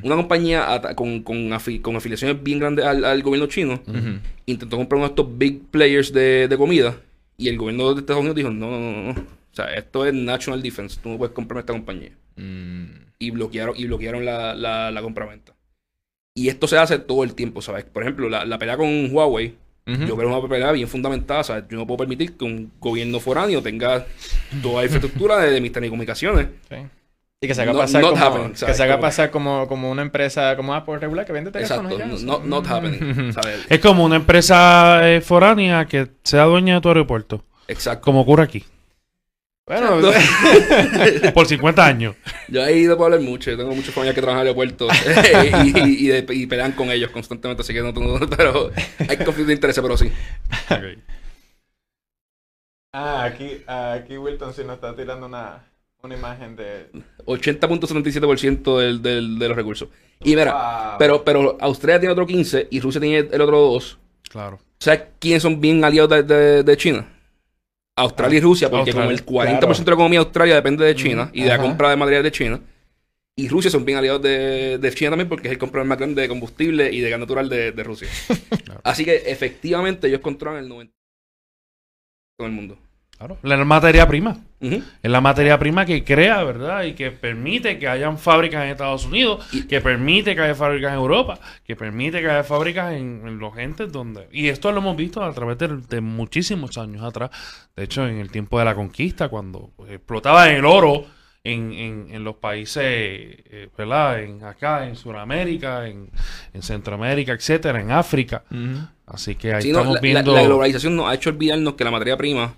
[0.03, 3.81] una compañía con, con, afi- con afiliaciones bien grandes al, al gobierno chino.
[4.45, 6.97] Intentó comprar uno de estos big players de, de comida.
[7.39, 9.13] Y el gobierno de Estados Unidos dijo: No, no, no, no.
[9.15, 9.21] no.
[9.21, 10.99] O sea, esto es National Defense.
[11.03, 12.13] Tú no puedes comprarme esta compañía.
[12.37, 12.85] Mm.
[13.19, 15.55] y bloquearon, y bloquearon la, la, la compraventa.
[16.35, 17.85] Y esto se hace todo el tiempo, ¿sabes?
[17.85, 19.55] Por ejemplo, la, la pelea con Huawei,
[19.87, 20.01] Ujú.
[20.07, 21.65] yo creo que es una pelea bien fundamentada, ¿sabes?
[21.69, 24.07] Yo no puedo permitir que un gobierno foráneo tenga
[24.63, 26.47] toda la infraestructura de, de mis telecomunicaciones.
[26.69, 26.77] Sí.
[27.41, 28.77] Y que se haga No- pasar como, happening, que ¿sabes?
[28.77, 32.17] se haga Como- pasar como, como una empresa como Apple regular que vende teléfonos Exacto,
[32.17, 32.25] ya.
[32.25, 33.33] no, not, happening.
[33.69, 37.45] Es como una empresa eh, foránea que sea dueña de tu aeropuerto.
[37.67, 38.03] Exacto.
[38.05, 38.65] Como ocurre aquí.
[39.67, 40.01] Bueno,
[41.35, 42.17] Por 50 años.
[42.49, 44.91] Yo he ido para hablar mucho, yo tengo muchos familiares que trabajan en aeropuertos
[45.65, 49.17] y, y, y de- y pelean con ellos constantemente, así que no tengo, pero hay
[49.19, 50.11] conflicto de interés, pero sí.
[52.93, 55.65] ah, aquí, aquí Wilton sí nos está tirando una,
[56.03, 56.89] una imagen de...
[57.27, 59.89] 80.77% del, del, de los recursos.
[60.25, 60.99] Y mira, Wow.
[60.99, 63.99] pero, pero Australia tiene otro 15 y Rusia tiene el otro 2.
[64.29, 64.59] Claro.
[64.81, 67.07] ¿Sabes quiénes son bien aliados de, de- de China?
[67.97, 69.75] Australia y Rusia, porque Australia, como el 40% claro.
[69.75, 72.33] de la economía de Australia depende de China y de la compra de materiales de
[72.33, 72.61] China.
[73.35, 76.21] Y Rusia son bien aliados de, de China también porque es el comprador más grande
[76.21, 78.09] de combustible y de gas natural de, de Rusia.
[78.85, 80.93] Así que efectivamente ellos controlan el 90% de
[82.37, 82.79] todo el mundo.
[83.27, 83.39] Claro.
[83.43, 84.37] La materia prima.
[84.61, 86.85] Es la materia prima que crea, ¿verdad?
[86.85, 90.93] Y que permite que hayan fábricas en Estados Unidos, Y- que permite que haya fábricas
[90.93, 94.29] en Europa, que permite que haya fábricas en, en los entes donde...
[94.33, 97.31] Y esto lo hemos visto a través de, de muchísimos años atrás.
[97.75, 101.07] De hecho, en el tiempo de la conquista, cuando explotaba el oro
[101.45, 104.23] en, en, en los países, eh, ¿verdad?
[104.23, 106.09] En acá, en Sudamérica, en,
[106.53, 108.45] en Centroamérica, etcétera, en África.
[109.07, 110.35] Así que ahí Sí, estamos la, la- viendo.
[110.35, 112.55] la globalización nos ha hecho olvidarnos que la materia prima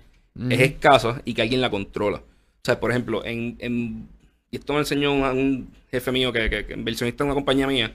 [0.51, 2.17] Es escasa y que alguien la controla.
[2.17, 4.09] O sea, por ejemplo, en, en-
[4.51, 7.67] y esto me enseñó un, un jefe mío que, que, que inversionista en una compañía
[7.67, 7.93] mía.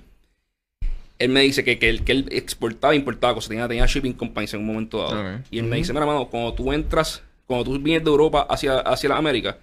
[1.19, 4.15] Él me dice que, que, él, que él exportaba e importaba cosas, tenía, tenía shipping
[4.15, 5.23] companies en un momento dado.
[5.51, 8.79] Y él me dice, mira, mano, cuando tú entras, cuando tú vienes de Europa hacia,
[8.81, 9.59] hacia la América,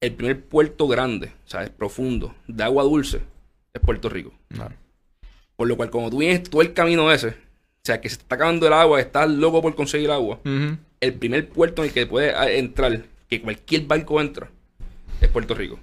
[0.00, 3.22] el primer puerto grande, o sea, es profundo, de agua dulce,
[3.72, 4.32] es Puerto Rico.
[4.48, 4.74] Claro.
[5.56, 7.32] Por lo cual, cuando tú vienes todo el camino ese, o
[7.84, 10.38] sea, que se está acabando el agua, estás loco por conseguir agua.
[11.04, 14.50] El primer puerto en el que puede ah, entrar, que cualquier barco entra,
[15.20, 15.78] es Puerto Rico.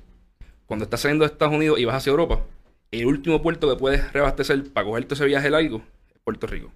[0.65, 2.41] Cuando estás saliendo de Estados Unidos y vas hacia Europa,
[2.91, 5.82] el último puerto que puedes reabastecer para cogerte ese viaje largo
[6.13, 6.72] es Puerto Rico.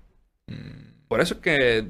[1.08, 1.86] Por eso es que,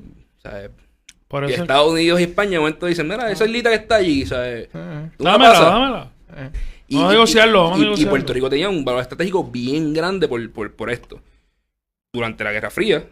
[1.50, 4.26] eso- Estados Unidos y España en un momento dicen, mira, esa islita que está allí,
[4.26, 4.70] ¿sabes?
[4.74, 6.12] Eh, ¿Tú me Dámela, dámela.
[6.38, 6.50] eh.
[6.92, 8.06] Vamos a negociarlo, vamos a y- y.
[8.06, 11.20] Puerto Rico tenía un valor estratégico bien grande por, por, por esto.
[12.14, 13.06] Durante la Guerra Fría,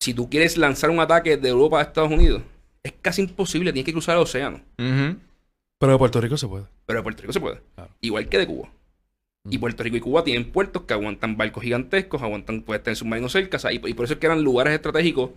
[0.00, 2.42] si tú quieres lanzar un ataque de Europa a Estados Unidos,
[2.82, 4.60] es casi imposible, tienes que cruzar el océano.
[4.76, 6.64] Pero de Puerto Rico se puede.
[6.86, 7.60] Pero de Puerto Rico se puede.
[7.74, 7.90] Claro.
[8.00, 8.68] Igual que de Cuba.
[9.50, 9.60] Y Mm.
[9.60, 13.58] Puerto Rico y Cuba tienen puertos que aguantan barcos gigantescos, aguantan, puedes tener submarinos cerca,
[13.58, 15.30] o sea, y, y por eso es que eran lugares estratégicos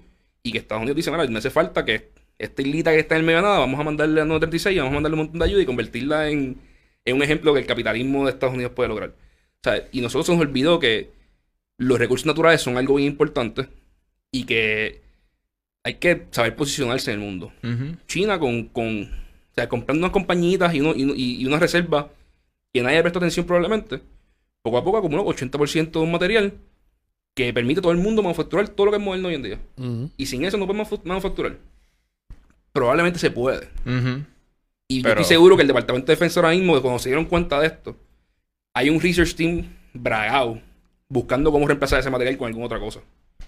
[0.43, 3.22] y que Estados Unidos dice, mira, me hace falta que esta islita que está en
[3.22, 5.45] el medio de nada, vamos a mandarle a 936, vamos a mandarle un montón de
[5.45, 6.58] ayuda y convertirla en,
[7.03, 9.10] en un ejemplo que el capitalismo de Estados Unidos puede lograr.
[9.10, 11.10] O sea, y nosotros se nos olvidó que
[11.78, 13.68] los recursos naturales son algo bien importante
[14.32, 15.01] y que
[15.84, 17.51] hay que saber posicionarse en el mundo.
[18.07, 22.07] China con, con o sea, comprando unas compañitas y, uno, y, unas reservas
[22.73, 24.01] que nadie le prestó atención probablemente,
[24.61, 26.53] poco a poco acumuló 80% de un material
[27.36, 29.59] que permite a todo el mundo manufacturar todo lo que es moderno hoy en día.
[30.17, 31.57] Y sin eso no podemos manuf- manufacturar.
[32.71, 33.69] Probablemente se puede.
[34.89, 37.59] Y yo estoy seguro que el Departamento de Defensa ahora mismo, cuando se dieron cuenta
[37.59, 37.97] de esto,
[38.73, 40.61] hay un research team bragado
[41.09, 43.01] buscando cómo reemplazar ese material con alguna otra cosa.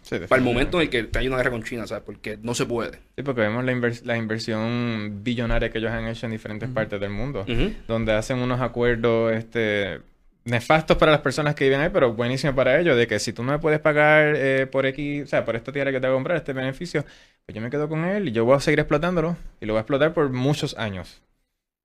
[0.09, 2.03] Sí, Para el momento en el que hay una guerra con China, ¿sabes?
[2.03, 2.97] Porque no se puede.
[3.15, 6.99] Sí, porque vemos la, invers- la inversión billonaria que ellos han hecho en diferentes partes
[6.99, 7.73] del mundo, Ujú.
[7.87, 9.99] donde hacen unos acuerdos este,
[10.45, 13.43] nefastos para las personas que viven ahí, pero buenísimos para ellos, de que si tú
[13.43, 16.15] no me puedes pagar eh, por X, o sea, por esta tierra que te voy
[16.15, 17.05] a comprar, este beneficio,
[17.45, 19.77] pues yo me quedo con él y yo voy a seguir explotándolo y lo voy
[19.79, 21.21] a explotar por muchos años.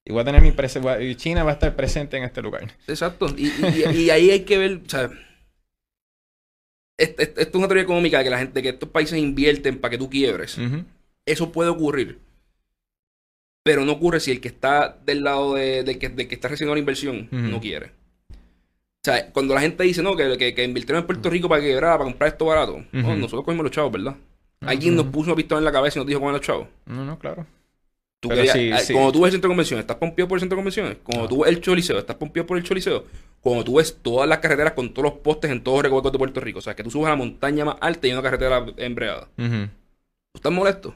[0.03, 2.23] Y voy a tener mi prese- voy a- y China va a estar presente en
[2.23, 2.63] este lugar.
[2.87, 3.27] Exacto.
[3.37, 3.47] Y,
[3.93, 5.09] y- y ahí hay que ver, o sea,
[6.97, 9.91] esto, es una teoría económica de que la gente, de que estos países invierten para
[9.91, 10.57] que tú quiebres.
[11.25, 12.19] Eso puede ocurrir.
[13.63, 16.47] Pero no ocurre si el que está del lado de, del que, del que está
[16.47, 17.87] recibiendo la inversión no quiere.
[18.31, 21.61] O sea, cuando la gente dice, no, que, que, que invirtieron en Puerto Rico para
[21.61, 22.83] quebrar, para comprar esto barato.
[22.91, 23.17] No, Ujú.
[23.17, 24.15] nosotros cogimos los chavos, ¿verdad?
[24.61, 26.67] Alguien nos puso una pistola en la cabeza y nos dijo comer los chavos.
[26.87, 27.45] No, no, claro.
[28.21, 28.93] Tú querías- sí, ah, sí.
[28.93, 30.97] Cuando tú ves el centro de convenciones, ¿estás pompeado por el centro de convenciones?
[31.03, 31.29] Cuando No.
[31.29, 33.05] tú ves el choliseo, ¿estás pompeado por el choliseo?
[33.41, 36.17] Cuando tú ves todas las carreteras con todos los postes en todos los recovetos de
[36.17, 38.23] Puerto Rico, o sea, que tú subes a la montaña más alta y hay una
[38.23, 39.27] carretera embreada.
[39.35, 39.43] ¿Tú
[40.35, 40.95] estás molesto?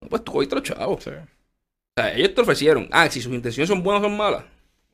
[0.00, 1.04] No, pues tú cogiste a los chavos.
[1.04, 1.10] Sí.
[1.10, 2.88] O sea, ellos te ofrecieron.
[2.90, 4.44] Ah, si sus intenciones son buenas o son malas.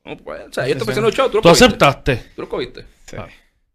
[0.03, 1.65] No, pues, o sea, ellos te ofrecieron los chavos, tú los Tú cogiste.
[1.65, 2.15] aceptaste.
[2.35, 2.85] Tú los cogiste.
[3.05, 3.15] Sí.
[3.17, 3.27] Ah.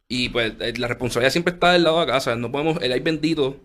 [0.08, 2.20] Y pues eh, la responsabilidad siempre está del lado de acá.
[2.20, 2.38] ¿sabes?
[2.38, 3.56] No podemos, el ay bendito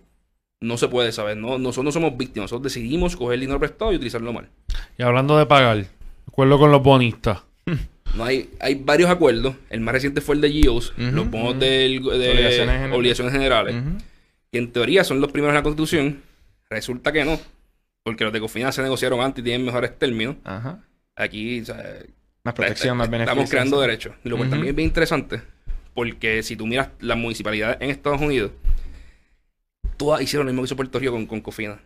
[0.62, 1.38] no se puede, ¿sabes?
[1.38, 2.46] No, nosotros no somos víctimas.
[2.52, 4.50] Nosotros decidimos coger el dinero prestado y utilizarlo mal.
[4.98, 5.86] Y hablando de pagar,
[6.28, 7.40] acuerdo con los bonistas.
[8.16, 9.56] No hay, hay varios acuerdos.
[9.70, 12.96] El más reciente fue el de GEOS, Ujú, los bonos del- de Obligaciones generales.
[12.98, 13.98] obligaciones generales, Ujú.
[14.52, 16.22] que en teoría son los primeros en la Constitución.
[16.70, 17.40] Resulta que no,
[18.04, 20.38] porque los de Cofina se negociaron antes y tienen mejores términos.
[20.46, 20.80] Ajá.
[21.16, 21.84] Aquí, o sea,
[22.44, 23.34] Más protección, más beneficios.
[23.36, 24.14] estamos creando derechos.
[24.24, 25.42] Y lo cual también es bien interesante,
[25.94, 28.52] porque si tú miras las municipalidades en Estados Unidos,
[29.98, 31.80] todas hicieron lo mismo que hizo Puerto Rico con, con Cofina.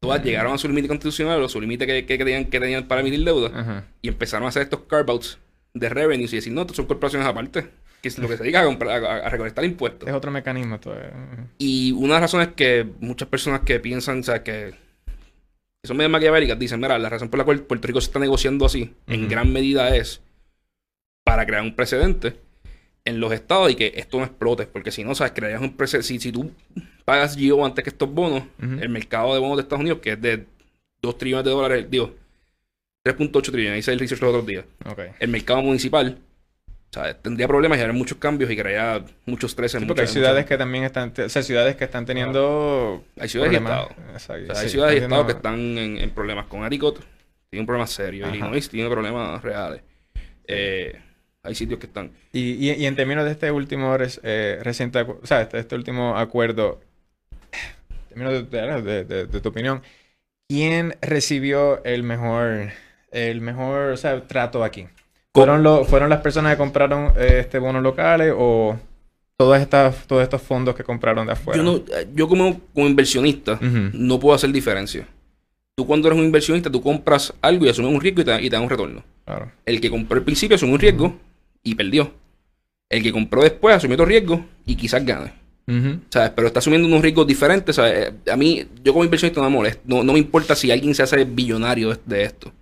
[0.00, 2.88] Todas llegaron a su límite constitucional o su límite que, que, que tenían, que tenían
[2.88, 5.38] para emitir deuda y empezaron a hacer estos carve-outs
[5.74, 7.68] de revenues y decir, no, son corporaciones aparte,
[8.00, 10.08] que es lo que se dedica a, a, a recolectar impuestos.
[10.08, 10.76] Es otro mecanismo.
[10.76, 11.46] Es- ujú.
[11.58, 14.74] Y una de las razones que muchas personas que piensan, o sea, que,
[15.84, 18.64] son medio maquiavélicas, dicen, mira, la razón por la cual Puerto Rico se está negociando
[18.64, 20.22] así, en gran medida es
[21.24, 22.36] para crear un precedente
[23.04, 26.08] en los estados y que esto no explote, porque si no, sabes, crearías un precedente,
[26.08, 26.50] si, si tú
[27.10, 30.20] pagas GIO antes que estos bonos, el mercado de bonos de Estados Unidos, que es
[30.20, 30.46] de
[31.02, 32.14] 2 trillones de dólares, digo,
[33.04, 34.64] 3.8 trillones, hice el research los otros días,
[35.18, 36.18] el mercado municipal,
[36.90, 37.16] ¿sabes?
[37.22, 40.36] tendría problemas y habría muchos cambios y crearía muchos estrés en Sí, porque hay ciudades
[40.36, 43.90] muchas- que también están, o sea, ciudades que están teniendo Hay ciudades y estados.
[44.14, 46.46] O sea, hay ciudades y estados que están en, en problemas.
[46.46, 47.00] Con Connecticut
[47.48, 48.26] tiene un problema serio.
[48.26, 48.34] Ajá.
[48.36, 49.82] Illinois tiene problemas reales.
[50.46, 50.94] Eh,
[51.42, 52.10] hay sitios que están.
[52.32, 55.74] Y, y, y en términos de este último res- eh, reciente, o sea, este, este
[55.74, 56.80] último acuerdo,
[58.10, 59.82] términos de, tu opinión,
[60.48, 62.70] ¿quién recibió el mejor
[63.10, 64.86] el mejor o sea, trato aquí?
[65.34, 68.76] ¿Fueron, lo- ¿Fueron las personas que compraron eh, este bonos locales o
[69.36, 71.56] todas estas, todos estos fondos que compraron de afuera?
[71.56, 71.82] Yo, no,
[72.14, 75.06] yo como, como inversionista no puedo hacer diferencia.
[75.76, 78.50] Tú cuando eres un inversionista, tú compras algo y asumes un riesgo y te, y
[78.50, 79.02] te un retorno.
[79.24, 79.50] Claro.
[79.64, 81.16] El que compró al principio asumió un riesgo
[81.62, 82.12] y perdió.
[82.90, 85.32] El que compró después asumió otro riesgo y quizás gane.
[86.10, 86.30] ¿Sabes?
[86.34, 87.76] Pero está asumiendo unos riesgos diferentes.
[87.76, 88.08] ¿sabes?
[88.08, 89.82] Eh, A mí, yo como inversionista no me molesta.
[89.86, 92.52] No, no me importa si alguien se hace billonario de, de esto.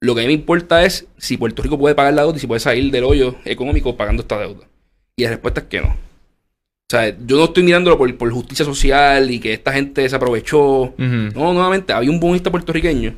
[0.00, 2.40] Lo que a mí me importa es si Puerto Rico puede pagar la deuda y
[2.40, 4.66] si puede salir del hoyo económico pagando esta deuda.
[5.16, 5.88] Y la respuesta es que no.
[5.88, 10.16] O sea, yo no estoy mirándolo por, por justicia social y que esta gente se
[10.16, 10.92] aprovechó.
[10.98, 13.14] No, nuevamente, había un bonista puertorriqueño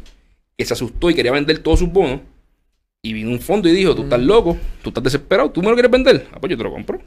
[0.56, 2.20] que se asustó y quería vender todos sus bonos.
[3.02, 5.74] Y vino un fondo y dijo, tú estás loco, tú estás desesperado, tú me lo
[5.74, 6.26] quieres vender.
[6.32, 7.00] Ah, pues yo te lo compro.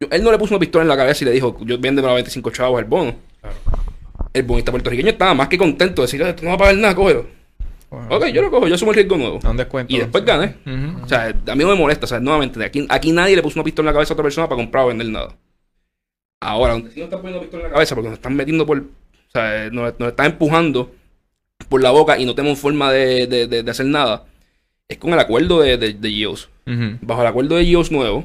[0.00, 2.00] Yo- él no le puso una pistola en la cabeza y le dijo, yo vende
[2.06, 3.14] a 25 chavos el bono.
[4.32, 6.76] El bonista puertorriqueño estaba más que contento de decir, "Ah, tú no vas a pagar
[6.76, 7.26] nada, cógelo.
[7.90, 9.40] Bueno, Ok, yo lo cojo, yo asumo el riesgo nuevo.
[9.50, 9.92] un descuento.
[9.92, 10.54] Y después gané.
[11.02, 12.04] O sea, a mí no me molesta.
[12.04, 14.22] O sea, nuevamente, aquí, aquí nadie le puso una pistola en la cabeza a otra
[14.22, 15.36] persona para comprar o vender nada.
[16.40, 18.78] Ahora, donde sí nos están poniendo pistola en la cabeza porque nos están metiendo por.
[18.78, 20.92] O sea, nos, nos están empujando
[21.68, 24.24] por la boca y no tenemos forma de, de- de- de hacer nada.
[24.88, 26.48] Es con el acuerdo de, de, de GEOS.
[27.02, 28.24] Bajo el acuerdo de GEOS nuevo,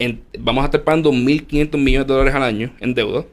[0.00, 3.24] en- vamos a estar pagando 1.500 millones de dólares al año en deuda.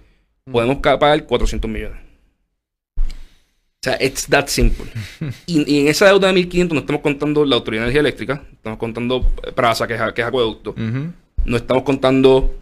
[0.52, 1.98] Podemos pagar 400 millones.
[2.98, 4.86] O sea, it's that simple.
[5.48, 8.44] Y, y en esa deuda de 1.500 no estamos contando la Autoridad de Energía Eléctrica,
[8.54, 9.22] estamos contando
[9.56, 10.74] PRASA, que es, que es acueducto,
[11.46, 12.56] no estamos contando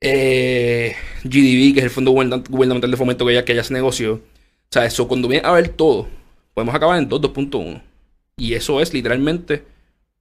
[0.00, 0.94] eh,
[1.24, 4.14] GDB, que es el Fondo Gubernamental de Fomento que ya, que ya se negoció.
[4.14, 4.20] O
[4.72, 6.08] sea, eso cuando viene a ver todo,
[6.54, 7.82] podemos acabar en 2, 2.1.
[8.36, 9.64] Y eso es literalmente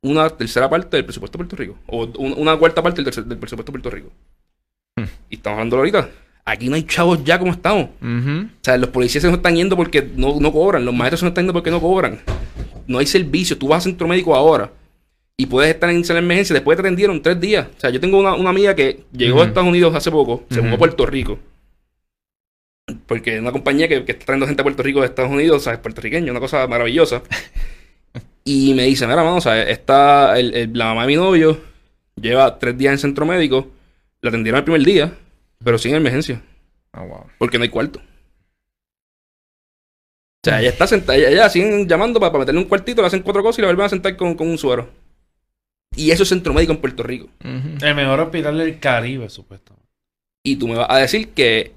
[0.02, 1.78] una tercera parte del presupuesto de Puerto Rico.
[1.88, 4.10] O un- una cuarta parte del, presupuesto de Puerto Rico.
[4.98, 5.04] Hmm.
[5.30, 6.10] Y estamos hablando ahorita.
[6.46, 7.90] Aquí no hay chavos ya como estamos.
[8.02, 10.84] O sea, los policías se nos están yendo porque no, no cobran.
[10.84, 12.20] Los maestros se nos están yendo porque no cobran.
[12.88, 13.58] No hay servicio.
[13.58, 14.72] Tú vas a centro médico ahora
[15.38, 16.54] y puedes estar en sala de emergencia.
[16.56, 17.68] Después te atendieron tres días.
[17.78, 20.46] O sea, yo tengo una, una amiga que llegó a Estados Unidos hace poco.
[20.50, 20.78] Se mudó a.
[20.80, 21.38] Puerto Rico.
[23.06, 25.58] Porque es una compañía que, que está trayendo gente a Puerto Rico de Estados Unidos.
[25.58, 26.32] O sea, es puertorriqueño.
[26.32, 27.22] Una cosa maravillosa.
[28.44, 31.60] y me dice, mira, mano, o sea, está el- el- la mamá de mi novio
[32.20, 33.68] lleva tres días en centro médico.
[34.22, 35.14] La atendieron el primer día,
[35.64, 36.42] pero sin emergencia.
[36.92, 37.26] Ah, wow.
[37.38, 38.00] Porque no hay cuarto.
[38.00, 38.04] O
[40.44, 43.22] sea, ella está sentada, ella, ella siguen llamando para, para meterle un cuartito, le hacen
[43.22, 44.90] cuatro cosas y la vuelven a sentar con, con un suero.
[45.96, 47.30] Y eso es centro médico en Puerto Rico.
[47.82, 49.88] El mejor hospital del Caribe, supuestamente.
[50.44, 51.74] Y tú me vas a decir que,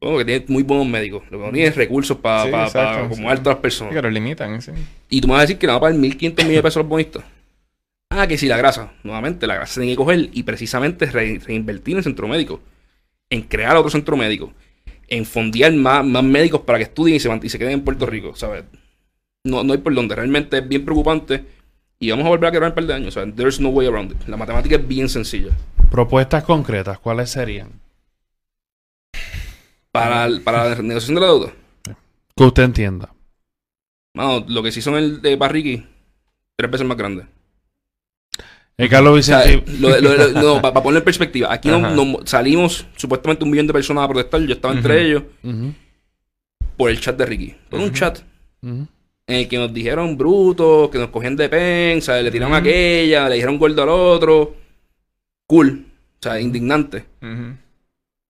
[0.00, 3.04] bueno, que tienes muy buenos médicos, lo que no tienes recursos para Sí, para exacto,
[3.06, 3.42] acomodar sí.
[3.42, 3.94] todas las Sí, personas.
[3.94, 4.72] que lo limitan, sí.
[5.08, 6.76] Y tú me vas a decir que le van a pagar 1.500 millones de pesos
[6.76, 7.24] a los bonistas.
[8.10, 8.92] Ah, que si la grasa.
[9.02, 12.60] Nuevamente, la grasa se tiene que coger y precisamente re- reinvertir en el centro médico.
[13.30, 14.52] En crear otro centro médico.
[15.08, 17.80] En fondear más, más médicos para que estudien y se, mant- y se queden en
[17.84, 18.64] Puerto Rico, ¿sabes?
[19.44, 20.14] No, no hay por dónde.
[20.14, 21.44] Realmente es bien preocupante.
[21.98, 23.14] Y vamos a volver a quebrar en un par de años.
[23.14, 23.34] ¿sabes?
[23.34, 24.28] There's no way around it.
[24.28, 25.50] La matemática es bien sencilla.
[25.90, 27.70] Propuestas concretas, ¿cuáles serían?
[30.00, 31.52] Para, para la negociación de la deuda.
[32.36, 33.12] Que usted entienda.
[34.14, 35.84] Mano, lo que sí son el de Barriqui,
[36.56, 37.26] tres veces más grande.
[38.78, 39.72] Eh, Carlos O sea, Vicente.
[39.78, 43.72] lo- lo- lo- no, para poner en perspectiva, aquí no- salimos supuestamente un millón de
[43.72, 45.22] personas a protestar, yo estaba entre ellos,
[46.76, 47.54] por el chat de Ricky.
[47.70, 48.18] Por un chat
[48.62, 48.88] en
[49.34, 52.58] el que nos dijeron brutos, que nos cogían de pen, o sea, le tiraron a
[52.58, 54.54] aquella, le dijeron gordo al otro.
[55.46, 55.86] Cool,
[56.18, 57.04] o sea, indignante.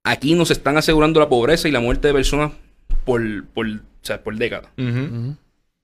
[0.09, 2.53] Aquí nos están asegurando la pobreza y la muerte de personas
[3.05, 4.71] por, por, o sea, por décadas.
[4.79, 4.89] Ujú.
[4.89, 5.37] Ujú.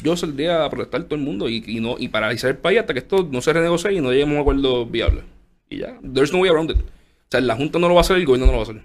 [0.04, 2.92] Yo saldría a protestar todo el mundo y, y no y paralizar el país hasta
[2.92, 5.22] que esto no se renegocie y no lleguemos a un acuerdo viable.
[5.70, 6.76] Y ya, there's no way around it.
[6.78, 6.82] O
[7.30, 8.82] sea, la Junta no lo va a hacer, el gobierno no lo va a hacer.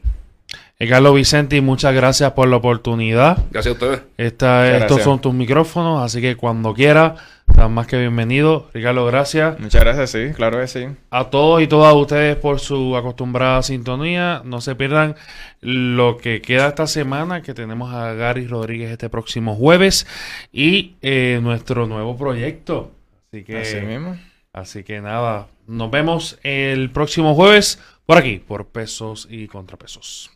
[0.80, 3.38] Eh, Carlos Vicente, muchas gracias por la oportunidad.
[3.52, 4.02] Gracias a ustedes.
[4.18, 5.04] Esta- estos gracias.
[5.04, 7.16] son tus micrófonos, así que cuando quiera,
[7.48, 8.70] estás más que bienvenido.
[8.74, 9.60] Ricardo, gracias.
[9.60, 10.88] Muchas gracias, sí, claro que sí.
[11.10, 14.42] A todos y todas ustedes por su acostumbrada sintonía.
[14.46, 15.16] No se pierdan
[15.62, 20.06] lo que queda esta semana, que tenemos a Gary Rodríguez este próximo jueves
[20.52, 22.92] y eh, nuestro nuevo proyecto.
[23.32, 24.18] Así que, Así mismo.
[24.54, 30.32] así que nada, nos vemos el próximo jueves por aquí, por pesos y contrapesos.